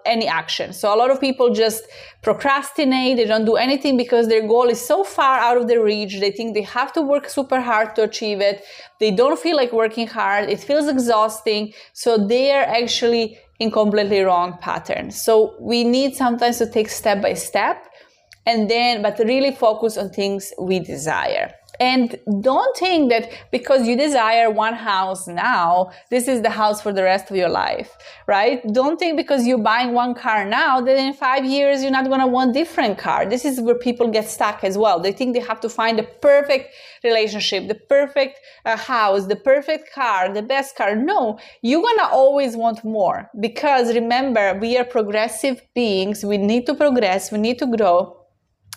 any 0.06 0.26
action. 0.26 0.72
So 0.72 0.94
a 0.94 0.96
lot 0.96 1.10
of 1.10 1.20
people 1.20 1.52
just 1.64 1.82
procrastinate, 2.22 3.16
they 3.16 3.24
don't 3.24 3.44
do 3.44 3.56
anything 3.56 3.96
because 3.96 4.28
their 4.28 4.46
goal 4.46 4.68
is 4.68 4.80
so 4.80 5.04
far 5.04 5.38
out 5.38 5.56
of 5.56 5.68
their 5.68 5.82
reach. 5.82 6.20
They 6.20 6.30
think 6.30 6.54
they 6.54 6.62
have 6.62 6.92
to 6.94 7.02
work 7.02 7.28
super 7.28 7.60
hard 7.60 7.94
to 7.96 8.02
achieve 8.02 8.40
it. 8.40 8.64
They 9.00 9.10
don't 9.10 9.38
feel 9.38 9.56
like 9.56 9.72
working 9.72 10.06
hard. 10.06 10.48
It 10.48 10.60
feels 10.60 10.88
exhausting. 10.88 11.72
So 11.92 12.10
they 12.32 12.52
are 12.52 12.64
actually 12.64 13.38
in 13.58 13.70
completely 13.70 14.20
wrong 14.20 14.58
pattern. 14.60 15.10
So 15.10 15.54
we 15.60 15.84
need 15.84 16.14
sometimes 16.16 16.58
to 16.58 16.66
take 16.70 16.88
step 16.88 17.22
by 17.22 17.34
step 17.34 17.76
and 18.46 18.68
then 18.68 19.02
but 19.02 19.18
really 19.20 19.52
focus 19.52 19.96
on 19.96 20.10
things 20.10 20.52
we 20.58 20.80
desire. 20.80 21.52
And 21.82 22.16
don't 22.40 22.76
think 22.76 23.10
that 23.10 23.28
because 23.50 23.88
you 23.88 23.96
desire 23.96 24.48
one 24.52 24.74
house 24.74 25.26
now, 25.26 25.90
this 26.10 26.28
is 26.28 26.40
the 26.40 26.50
house 26.50 26.80
for 26.80 26.92
the 26.92 27.02
rest 27.02 27.28
of 27.28 27.36
your 27.36 27.48
life, 27.48 27.90
right? 28.28 28.62
Don't 28.72 29.00
think 29.00 29.16
because 29.16 29.44
you're 29.48 29.58
buying 29.58 29.92
one 29.92 30.14
car 30.14 30.44
now 30.44 30.80
that 30.80 30.96
in 30.96 31.12
five 31.12 31.44
years 31.44 31.82
you're 31.82 31.90
not 31.90 32.06
going 32.06 32.20
to 32.20 32.28
want 32.28 32.54
different 32.54 32.98
car. 32.98 33.26
This 33.26 33.44
is 33.44 33.60
where 33.60 33.74
people 33.74 34.06
get 34.06 34.28
stuck 34.28 34.62
as 34.62 34.78
well. 34.78 35.00
They 35.00 35.10
think 35.10 35.34
they 35.34 35.40
have 35.40 35.60
to 35.62 35.68
find 35.68 35.98
the 35.98 36.04
perfect 36.04 36.72
relationship, 37.02 37.66
the 37.66 37.80
perfect 37.96 38.38
uh, 38.64 38.76
house, 38.76 39.26
the 39.26 39.34
perfect 39.34 39.92
car, 39.92 40.32
the 40.32 40.42
best 40.42 40.76
car. 40.76 40.94
No, 40.94 41.40
you're 41.62 41.82
going 41.82 41.98
to 41.98 42.06
always 42.06 42.56
want 42.56 42.84
more 42.84 43.28
because 43.40 43.92
remember, 43.92 44.56
we 44.60 44.78
are 44.78 44.84
progressive 44.84 45.60
beings. 45.74 46.24
We 46.24 46.38
need 46.38 46.64
to 46.66 46.74
progress. 46.76 47.32
We 47.32 47.38
need 47.38 47.58
to 47.58 47.66
grow 47.66 48.21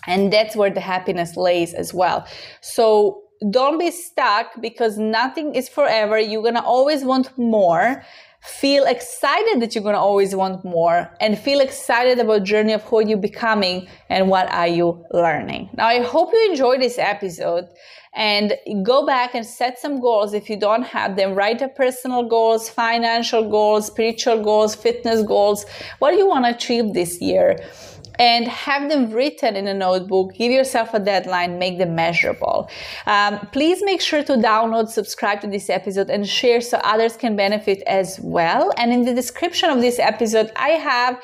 and 0.07 0.31
that's 0.31 0.55
where 0.55 0.69
the 0.69 0.81
happiness 0.81 1.35
lays 1.35 1.73
as 1.73 1.93
well. 1.93 2.27
So 2.61 3.21
don't 3.49 3.77
be 3.77 3.91
stuck 3.91 4.59
because 4.61 4.97
nothing 4.97 5.55
is 5.55 5.69
forever. 5.69 6.17
You're 6.19 6.41
going 6.41 6.55
to 6.55 6.63
always 6.63 7.03
want 7.03 7.37
more. 7.37 8.03
Feel 8.41 8.85
excited 8.85 9.59
that 9.59 9.73
you're 9.73 9.83
going 9.83 9.95
to 9.95 9.99
always 9.99 10.35
want 10.35 10.63
more 10.63 11.11
and 11.19 11.37
feel 11.37 11.59
excited 11.59 12.19
about 12.19 12.43
journey 12.43 12.73
of 12.73 12.83
who 12.83 13.05
you're 13.05 13.17
becoming 13.17 13.87
and 14.09 14.29
what 14.29 14.51
are 14.51 14.67
you 14.67 15.03
learning. 15.11 15.69
Now, 15.73 15.87
I 15.87 16.01
hope 16.01 16.29
you 16.31 16.47
enjoyed 16.51 16.79
this 16.79 16.99
episode 16.99 17.67
and 18.13 18.53
go 18.83 19.05
back 19.05 19.33
and 19.33 19.45
set 19.45 19.79
some 19.79 19.99
goals 19.99 20.33
if 20.33 20.47
you 20.47 20.57
don't 20.57 20.83
have 20.83 21.15
them. 21.15 21.33
Write 21.33 21.61
a 21.63 21.67
personal 21.67 22.29
goals, 22.29 22.69
financial 22.69 23.49
goals, 23.49 23.87
spiritual 23.87 24.43
goals, 24.43 24.75
fitness 24.75 25.23
goals. 25.23 25.65
What 25.97 26.11
do 26.11 26.17
you 26.17 26.27
want 26.27 26.45
to 26.45 26.51
achieve 26.51 26.93
this 26.93 27.19
year? 27.19 27.57
And 28.19 28.47
have 28.47 28.89
them 28.89 29.11
written 29.11 29.55
in 29.55 29.67
a 29.67 29.73
notebook. 29.73 30.33
Give 30.33 30.51
yourself 30.51 30.93
a 30.93 30.99
deadline, 30.99 31.59
make 31.59 31.77
them 31.77 31.95
measurable. 31.95 32.69
Um, 33.05 33.39
please 33.51 33.81
make 33.83 34.01
sure 34.01 34.23
to 34.23 34.33
download, 34.33 34.89
subscribe 34.89 35.41
to 35.41 35.47
this 35.47 35.69
episode, 35.69 36.09
and 36.09 36.27
share 36.27 36.61
so 36.61 36.77
others 36.83 37.17
can 37.17 37.35
benefit 37.35 37.81
as 37.87 38.19
well. 38.21 38.71
And 38.77 38.91
in 38.91 39.05
the 39.05 39.13
description 39.13 39.69
of 39.69 39.81
this 39.81 39.99
episode, 39.99 40.51
I 40.55 40.69
have 40.69 41.21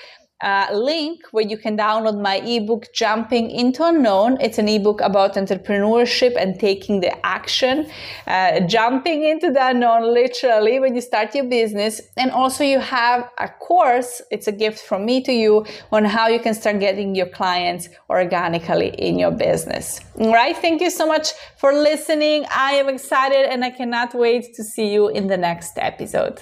link 0.73 1.21
where 1.31 1.45
you 1.45 1.57
can 1.57 1.77
download 1.77 2.19
my 2.19 2.37
ebook 2.37 2.87
jumping 2.93 3.51
into 3.51 3.83
unknown. 3.83 4.39
It's 4.41 4.57
an 4.57 4.67
ebook 4.67 5.01
about 5.01 5.35
entrepreneurship 5.35 6.35
and 6.35 6.59
taking 6.59 6.99
the 6.99 7.13
action 7.25 7.89
uh, 8.27 8.59
jumping 8.61 9.23
into 9.23 9.51
the 9.51 9.67
unknown 9.67 10.13
literally 10.13 10.79
when 10.79 10.95
you 10.95 11.01
start 11.01 11.35
your 11.35 11.45
business. 11.45 12.01
And 12.17 12.31
also 12.31 12.63
you 12.63 12.79
have 12.79 13.29
a 13.37 13.47
course 13.47 14.21
it's 14.31 14.47
a 14.47 14.51
gift 14.51 14.79
from 14.79 15.05
me 15.05 15.21
to 15.23 15.31
you 15.31 15.65
on 15.91 16.05
how 16.05 16.27
you 16.27 16.39
can 16.39 16.53
start 16.53 16.79
getting 16.79 17.15
your 17.15 17.27
clients 17.27 17.89
organically 18.09 18.89
in 18.89 19.19
your 19.19 19.31
business. 19.31 19.99
All 20.19 20.33
right 20.33 20.57
thank 20.57 20.81
you 20.81 20.89
so 20.89 21.05
much 21.05 21.29
for 21.57 21.73
listening. 21.73 22.45
I 22.49 22.73
am 22.73 22.89
excited 22.89 23.45
and 23.51 23.63
i 23.63 23.69
cannot 23.69 24.13
wait 24.13 24.53
to 24.55 24.63
see 24.63 24.91
you 24.91 25.09
in 25.09 25.27
the 25.27 25.37
next 25.37 25.77
episode 25.77 26.41